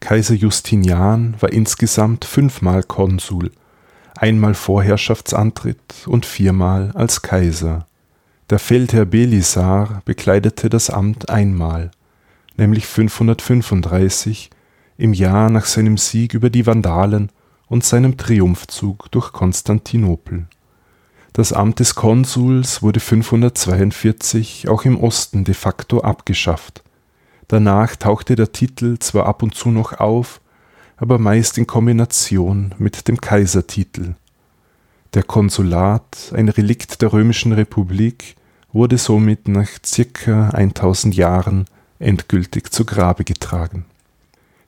[0.00, 3.50] Kaiser Justinian war insgesamt fünfmal Konsul
[4.20, 7.86] einmal vor Herrschaftsantritt und viermal als Kaiser.
[8.50, 11.90] Der Feldherr Belisar bekleidete das Amt einmal,
[12.60, 14.50] nämlich 535
[14.96, 17.32] im Jahr nach seinem Sieg über die Vandalen
[17.66, 20.46] und seinem Triumphzug durch Konstantinopel.
[21.32, 26.82] Das Amt des Konsuls wurde 542 auch im Osten de facto abgeschafft.
[27.48, 30.40] Danach tauchte der Titel zwar ab und zu noch auf,
[30.96, 34.16] aber meist in Kombination mit dem Kaisertitel.
[35.14, 38.36] Der Konsulat, ein Relikt der römischen Republik,
[38.72, 41.64] wurde somit nach circa 1000 Jahren
[42.00, 43.84] endgültig zu Grabe getragen.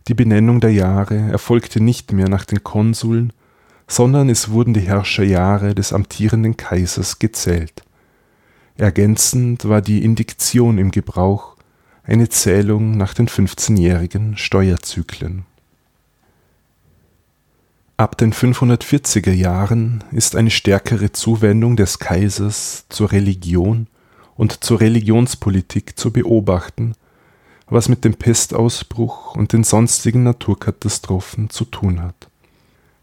[0.07, 3.33] Die Benennung der Jahre erfolgte nicht mehr nach den Konsuln,
[3.89, 7.83] sondern es wurden die Herrscherjahre des amtierenden Kaisers gezählt.
[8.77, 11.57] Ergänzend war die Indiktion im Gebrauch,
[12.05, 15.45] eine Zählung nach den 15-jährigen Steuerzyklen
[18.03, 23.87] Ab den 540er Jahren ist eine stärkere Zuwendung des Kaisers zur Religion
[24.35, 26.95] und zur Religionspolitik zu beobachten,
[27.73, 32.28] was mit dem Pestausbruch und den sonstigen Naturkatastrophen zu tun hat.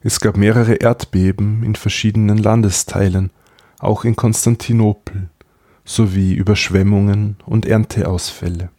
[0.01, 3.31] Es gab mehrere Erdbeben in verschiedenen Landesteilen,
[3.79, 5.29] auch in Konstantinopel,
[5.83, 8.69] sowie Überschwemmungen und Ernteausfälle.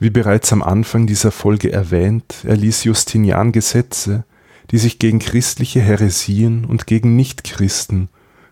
[0.00, 4.24] Wie bereits am Anfang dieser Folge erwähnt, erließ Justinian Gesetze,
[4.70, 8.08] die sich gegen christliche Häresien und gegen Nichtchristen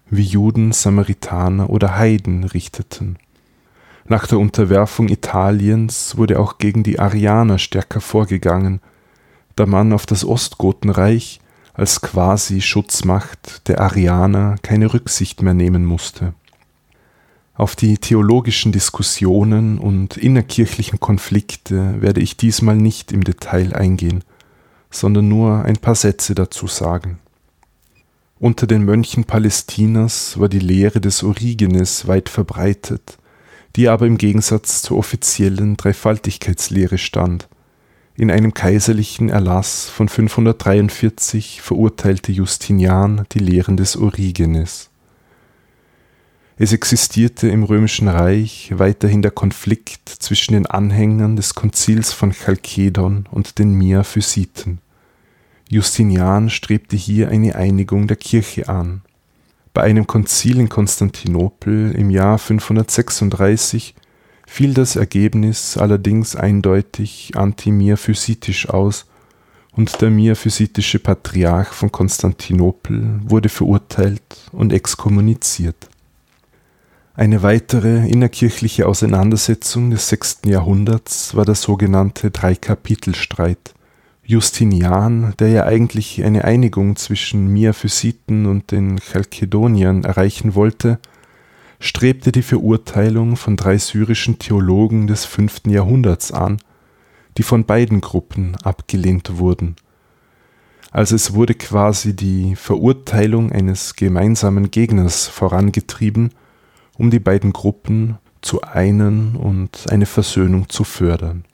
[0.09, 3.16] wie Juden, Samaritaner oder Heiden richteten.
[4.07, 8.81] Nach der Unterwerfung Italiens wurde auch gegen die Arianer stärker vorgegangen,
[9.57, 11.41] da man auf das Ostgotenreich
[11.74, 16.35] als quasi Schutzmacht der Arianer keine Rücksicht mehr nehmen musste.
[17.55, 24.24] Auf die theologischen Diskussionen und innerkirchlichen Konflikte werde ich diesmal nicht im Detail eingehen
[24.93, 27.19] sondern nur ein paar Sätze dazu sagen.
[28.39, 33.19] Unter den Mönchen Palästinas war die Lehre des Origenes weit verbreitet,
[33.77, 37.49] die aber im Gegensatz zur offiziellen Dreifaltigkeitslehre stand.
[38.15, 44.90] In einem kaiserlichen Erlass von 543 verurteilte Justinian die Lehren des Origenes.
[46.59, 53.27] Es existierte im römischen Reich weiterhin der Konflikt zwischen den Anhängern des Konzils von Chalkedon
[53.31, 54.78] und den Miaphysiten.
[55.70, 59.01] Justinian strebte hier eine Einigung der Kirche an.
[59.74, 63.94] Bei einem Konzil in Konstantinopel im Jahr 536
[64.47, 69.07] fiel das Ergebnis allerdings eindeutig antimiaphysitisch aus
[69.73, 75.89] und der miaphysitische Patriarch von Konstantinopel wurde verurteilt und exkommuniziert.
[77.15, 83.74] Eine weitere innerkirchliche Auseinandersetzung des sechsten Jahrhunderts war der sogenannte Dreikapitelstreit
[84.32, 90.98] Justinian, der ja eigentlich eine Einigung zwischen Miaphysiten und den Chalkedoniern erreichen wollte,
[91.80, 96.56] strebte die Verurteilung von drei syrischen Theologen des fünften Jahrhunderts an,
[97.36, 99.76] die von beiden Gruppen abgelehnt wurden.
[100.90, 106.30] Also es wurde quasi die Verurteilung eines gemeinsamen Gegners vorangetrieben,
[106.96, 111.44] um die beiden Gruppen zu einen und eine Versöhnung zu fördern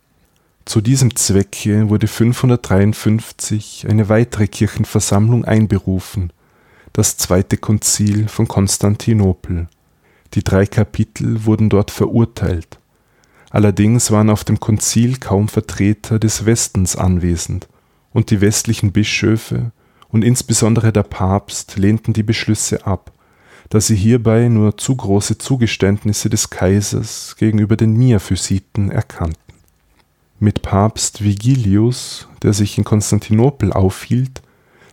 [0.68, 6.30] zu diesem Zwecke wurde 553 eine weitere Kirchenversammlung einberufen,
[6.92, 9.68] das zweite Konzil von Konstantinopel.
[10.34, 12.78] Die drei Kapitel wurden dort verurteilt.
[13.48, 17.66] Allerdings waren auf dem Konzil kaum Vertreter des Westens anwesend,
[18.12, 19.72] und die westlichen Bischöfe
[20.10, 23.10] und insbesondere der Papst lehnten die Beschlüsse ab,
[23.70, 29.47] da sie hierbei nur zu große Zugeständnisse des Kaisers gegenüber den Miaphysiten erkannten.
[30.40, 34.40] Mit Papst Vigilius, der sich in Konstantinopel aufhielt,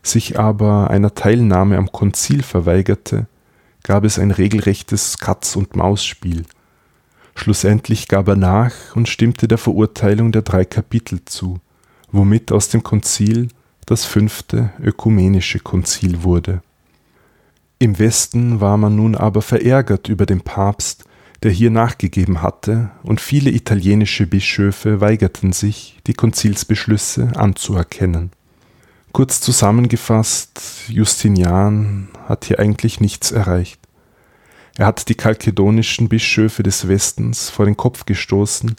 [0.01, 3.27] sich aber einer Teilnahme am Konzil verweigerte,
[3.83, 6.45] gab es ein regelrechtes Katz-und-Maus-Spiel.
[7.35, 11.59] Schlussendlich gab er nach und stimmte der Verurteilung der drei Kapitel zu,
[12.11, 13.49] womit aus dem Konzil
[13.85, 16.63] das fünfte ökumenische Konzil wurde.
[17.77, 21.05] Im Westen war man nun aber verärgert über den Papst,
[21.45, 28.31] der hier nachgegeben hatte, und viele italienische Bischöfe weigerten sich, die Konzilsbeschlüsse anzuerkennen.
[29.11, 33.79] Kurz zusammengefasst, Justinian hat hier eigentlich nichts erreicht.
[34.75, 38.75] Er hat die kalkedonischen Bischöfe des Westens vor den Kopf gestoßen,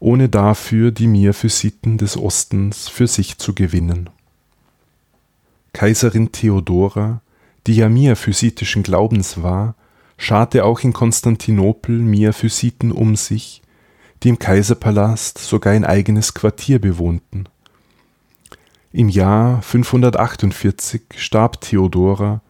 [0.00, 4.10] ohne dafür die Miaphysiten des Ostens für sich zu gewinnen.
[5.72, 7.20] Kaiserin Theodora,
[7.68, 9.76] die ja miaphysitischen Glaubens war,
[10.20, 13.62] scharte auch in Konstantinopel Miaphysiten um sich,
[14.22, 17.44] die im Kaiserpalast sogar ein eigenes Quartier bewohnten.
[18.92, 22.42] Im Jahr 548 starb Theodora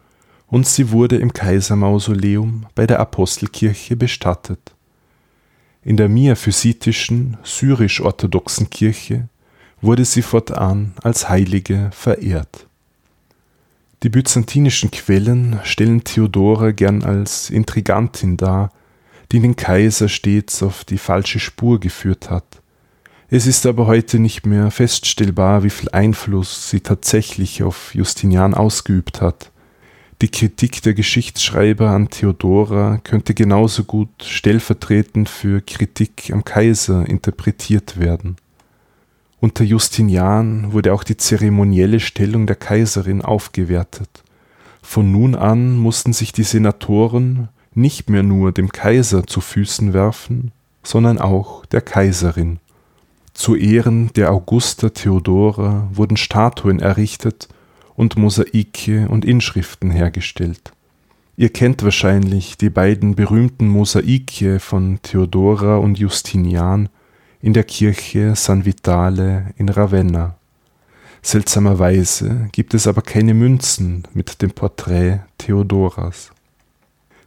[0.49, 4.75] und sie wurde im Kaisermausoleum bei der Apostelkirche bestattet.
[5.85, 9.29] In der miaphysitischen syrisch-orthodoxen Kirche
[9.81, 12.67] wurde sie fortan als Heilige verehrt.
[14.03, 18.73] Die byzantinischen Quellen stellen Theodora gern als Intrigantin dar,
[19.31, 22.63] die den Kaiser stets auf die falsche Spur geführt hat.
[23.29, 29.21] Es ist aber heute nicht mehr feststellbar, wie viel Einfluss sie tatsächlich auf Justinian ausgeübt
[29.21, 29.53] hat.
[30.23, 38.01] Die Kritik der Geschichtsschreiber an Theodora könnte genauso gut stellvertretend für Kritik am Kaiser interpretiert
[38.01, 38.37] werden.
[39.41, 44.23] Unter Justinian wurde auch die zeremonielle Stellung der Kaiserin aufgewertet.
[44.83, 50.53] Von nun an mussten sich die Senatoren nicht mehr nur dem Kaiser zu Füßen werfen,
[50.83, 52.59] sondern auch der Kaiserin.
[53.33, 57.49] Zu Ehren der Augusta Theodora wurden Statuen errichtet
[57.97, 60.73] und Mosaike und Inschriften hergestellt.
[61.37, 66.91] Ihr kennt wahrscheinlich die beiden berühmten Mosaike von Theodora und Justinian,
[67.43, 70.37] in der Kirche San Vitale in Ravenna.
[71.23, 76.31] Seltsamerweise gibt es aber keine Münzen mit dem Porträt Theodoras.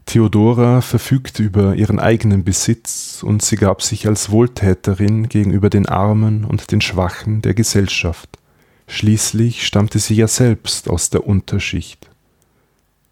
[0.05, 6.43] Theodora verfügte über ihren eigenen Besitz und sie gab sich als Wohltäterin gegenüber den Armen
[6.43, 8.37] und den Schwachen der Gesellschaft.
[8.87, 12.09] Schließlich stammte sie ja selbst aus der Unterschicht.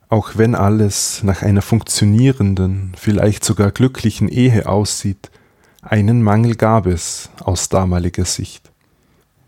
[0.09, 5.31] Auch wenn alles nach einer funktionierenden, vielleicht sogar glücklichen Ehe aussieht,
[5.81, 8.71] einen Mangel gab es aus damaliger Sicht.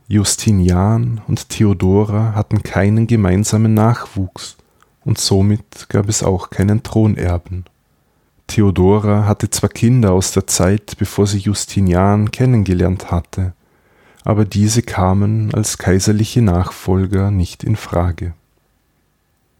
[0.07, 4.57] Justinian und Theodora hatten keinen gemeinsamen Nachwuchs
[5.05, 7.65] und somit gab es auch keinen Thronerben.
[8.47, 13.53] Theodora hatte zwar Kinder aus der Zeit, bevor sie Justinian kennengelernt hatte,
[14.25, 18.33] aber diese kamen als kaiserliche Nachfolger nicht in Frage.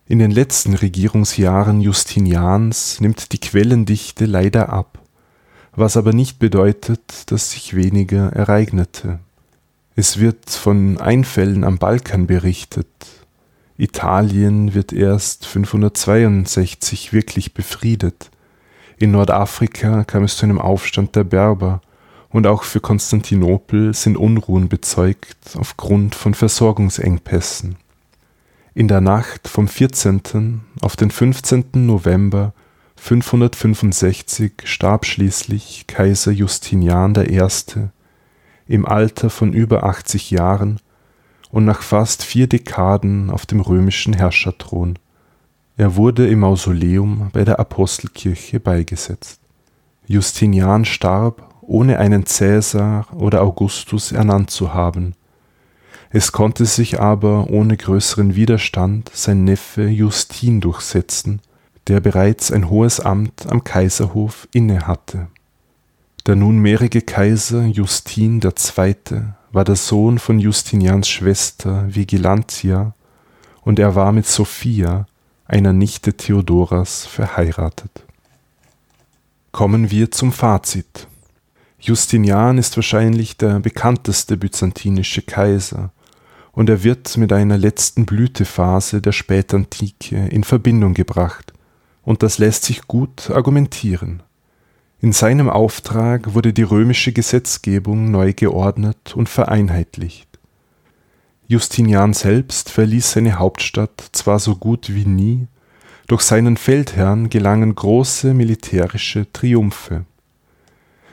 [0.08, 5.03] In den letzten Regierungsjahren Justinians nimmt die Quellendichte leider ab
[5.76, 9.20] was aber nicht bedeutet, dass sich weniger ereignete.
[9.96, 12.88] Es wird von Einfällen am Balkan berichtet.
[13.78, 18.30] Italien wird erst 562 wirklich befriedet.
[18.98, 21.82] In Nordafrika kam es zu einem Aufstand der Berber
[22.30, 27.78] und auch für Konstantinopel sind Unruhen bezeugt aufgrund von Versorgungsengpässen.
[28.74, 30.62] In der Nacht vom 14.
[30.82, 31.66] auf den 15.
[31.74, 32.54] November
[33.04, 37.42] 565 starb schließlich Kaiser Justinian I.
[38.66, 40.80] im Alter von über 80 Jahren
[41.52, 44.98] und nach fast vier Dekaden auf dem römischen Herrscherthron.
[45.76, 49.42] Er wurde im Mausoleum bei der Apostelkirche beigesetzt.
[50.08, 55.14] Justinian starb, ohne einen Cäsar oder Augustus ernannt zu haben.
[56.10, 61.42] Es konnte sich aber ohne größeren Widerstand sein Neffe Justin durchsetzen
[61.88, 65.28] der bereits ein hohes Amt am Kaiserhof innehatte.
[66.26, 68.96] Der nunmehrige Kaiser Justin II.
[69.52, 72.94] war der Sohn von Justinians Schwester Vigilantia
[73.62, 75.06] und er war mit Sophia,
[75.46, 78.06] einer Nichte Theodoras, verheiratet.
[79.52, 81.08] Kommen wir zum Fazit.
[81.80, 85.92] Justinian ist wahrscheinlich der bekannteste byzantinische Kaiser
[86.54, 91.54] und er wird mit einer letzten Blütephase der Spätantike in Verbindung gebracht,
[92.04, 94.24] und das lässt sich gut argumentieren.
[95.00, 100.30] In seinem Auftrag wurde die römische Gesetzgebung neu geordnet und vereinheitlicht.
[101.48, 105.48] Justinian selbst verließ seine Hauptstadt zwar so gut wie nie,
[106.08, 110.06] doch seinen Feldherren gelangen große militärische Triumphe.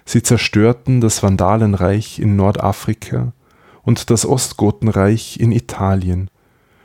[0.04, 3.32] Sie zerstörten das Vandalenreich in Nordafrika
[3.82, 6.30] und das Ostgotenreich in Italien,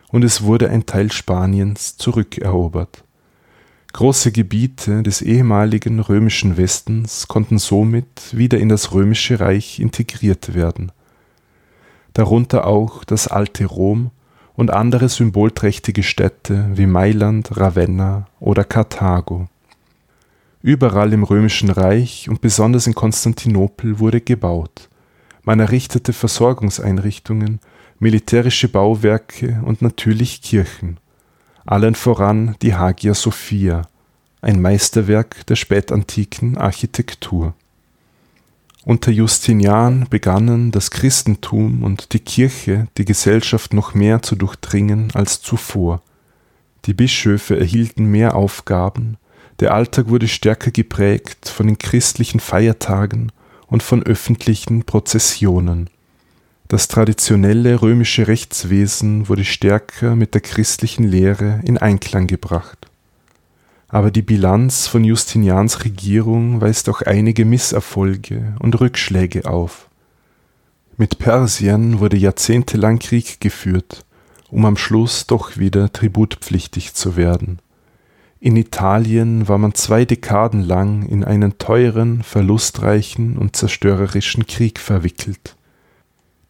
[0.09, 3.04] und es wurde ein Teil Spaniens zurückerobert.
[3.95, 10.91] Große Gebiete des ehemaligen römischen Westens konnten somit wieder in das römische Reich integriert werden,
[12.11, 14.11] darunter auch das alte Rom
[14.55, 19.47] und andere symbolträchtige Städte wie Mailand, Ravenna oder Karthago.
[20.61, 24.89] Überall im römischen Reich und besonders in Konstantinopel wurde gebaut.
[25.43, 27.61] Man errichtete Versorgungseinrichtungen,
[27.99, 30.99] militärische Bauwerke und natürlich Kirchen.
[31.65, 33.87] Allen voran die Hagia Sophia,
[34.41, 37.55] ein Meisterwerk der spätantiken Architektur.
[38.83, 45.41] Unter Justinian begannen das Christentum und die Kirche die Gesellschaft noch mehr zu durchdringen als
[45.41, 46.03] zuvor.
[46.85, 49.17] Die Bischöfe erhielten mehr Aufgaben,
[49.59, 53.31] der Alltag wurde stärker geprägt von den christlichen Feiertagen
[53.65, 55.89] und von öffentlichen Prozessionen.
[56.67, 62.87] Das traditionelle römische Rechtswesen wurde stärker mit der christlichen Lehre in Einklang gebracht.
[63.87, 69.89] Aber die Bilanz von Justinians Regierung weist auch einige Misserfolge und Rückschläge auf.
[70.97, 74.03] Mit Persien wurde jahrzehntelang Krieg geführt,
[74.49, 77.59] um am Schluss doch wieder tributpflichtig zu werden.
[78.39, 85.55] In Italien war man zwei Dekaden lang in einen teuren, verlustreichen und zerstörerischen Krieg verwickelt.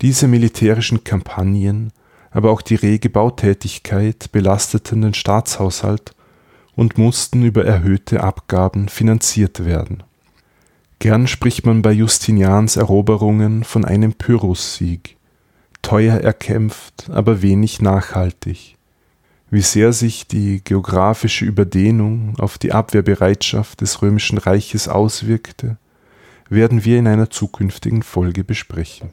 [0.01, 1.91] Diese militärischen Kampagnen,
[2.31, 6.13] aber auch die rege Bautätigkeit belasteten den Staatshaushalt
[6.75, 10.03] und mussten über erhöhte Abgaben finanziert werden.
[10.99, 15.17] Gern spricht man bei Justinians Eroberungen von einem Pyrrhussieg,
[15.81, 18.75] teuer erkämpft, aber wenig nachhaltig
[19.49, 25.77] wie sehr sich die geografische Überdehnung auf die Abwehrbereitschaft des römischen Reiches auswirkte,
[26.49, 29.11] werden wir in einer zukünftigen Folge besprechen.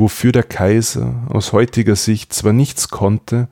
[0.00, 3.48] Wofür der Kaiser aus heutiger Sicht zwar nichts konnte,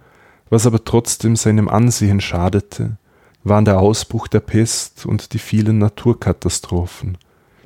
[0.48, 2.96] was aber trotzdem seinem Ansehen schadete,
[3.44, 7.18] waren der Ausbruch der Pest und die vielen Naturkatastrophen.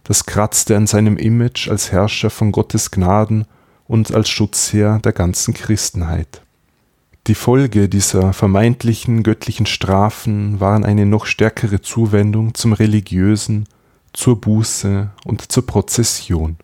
[0.03, 3.45] Das kratzte an seinem Image als Herrscher von Gottes Gnaden
[3.87, 6.43] und als Schutzherr der ganzen Christenheit.
[7.29, 13.69] Die Folge dieser vermeintlichen göttlichen Strafen waren eine noch stärkere Zuwendung zum Religiösen,
[14.13, 16.57] zur Buße und zur Prozession.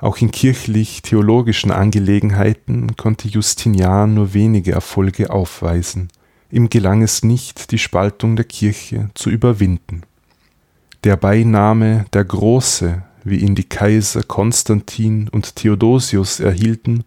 [0.00, 6.08] Auch in kirchlich-theologischen Angelegenheiten konnte Justinian nur wenige Erfolge aufweisen.
[6.50, 10.02] Ihm gelang es nicht, die Spaltung der Kirche zu überwinden.
[11.04, 17.04] Der Beiname der Große, wie ihn die Kaiser Konstantin und Theodosius erhielten,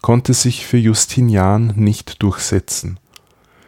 [0.00, 2.98] konnte sich für Justinian nicht durchsetzen,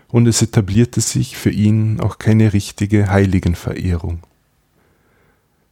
[0.09, 4.21] und es etablierte sich für ihn auch keine richtige Heiligenverehrung.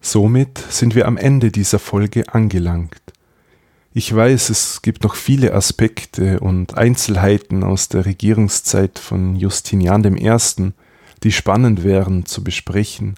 [0.04, 3.00] Somit sind wir am Ende dieser Folge angelangt.
[3.94, 10.72] Ich weiß, es gibt noch viele Aspekte und Einzelheiten aus der Regierungszeit von Justinian I.,
[11.22, 13.14] die spannend wären zu besprechen.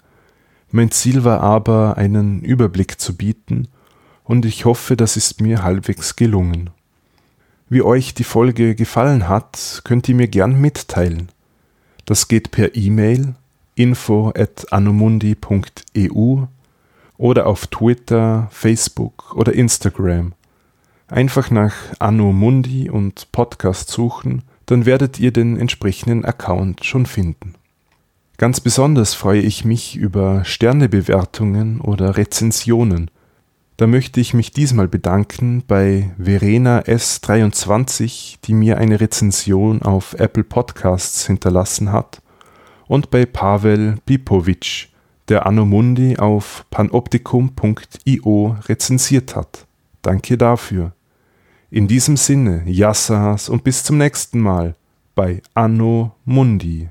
[0.69, 3.67] Mein Ziel war aber, einen Überblick zu bieten,
[4.23, 6.69] und ich hoffe, das ist mir halbwegs gelungen.
[7.67, 11.29] Wie euch die Folge gefallen hat, könnt ihr mir gern mitteilen.
[12.05, 13.33] Das geht per E-Mail
[13.73, 16.45] info at anomundi.eu
[17.17, 20.33] oder auf Twitter, Facebook oder Instagram.
[21.07, 27.55] Einfach nach Anomundi und Podcast suchen, dann werdet ihr den entsprechenden Account schon finden.
[28.37, 33.09] Ganz besonders freue ich mich über Sternebewertungen oder Rezensionen.
[33.77, 40.43] Da möchte ich mich diesmal bedanken bei Verena S23, die mir eine Rezension auf Apple
[40.43, 42.21] Podcasts hinterlassen hat,
[42.87, 44.89] und bei Pavel Pipovic,
[45.29, 49.65] der Anomundi auf panoptikum.io rezensiert hat.
[50.01, 50.93] Danke dafür.
[51.71, 54.75] In diesem Sinne, Yassas und bis zum nächsten Mal
[55.15, 56.89] bei Anno Mundi.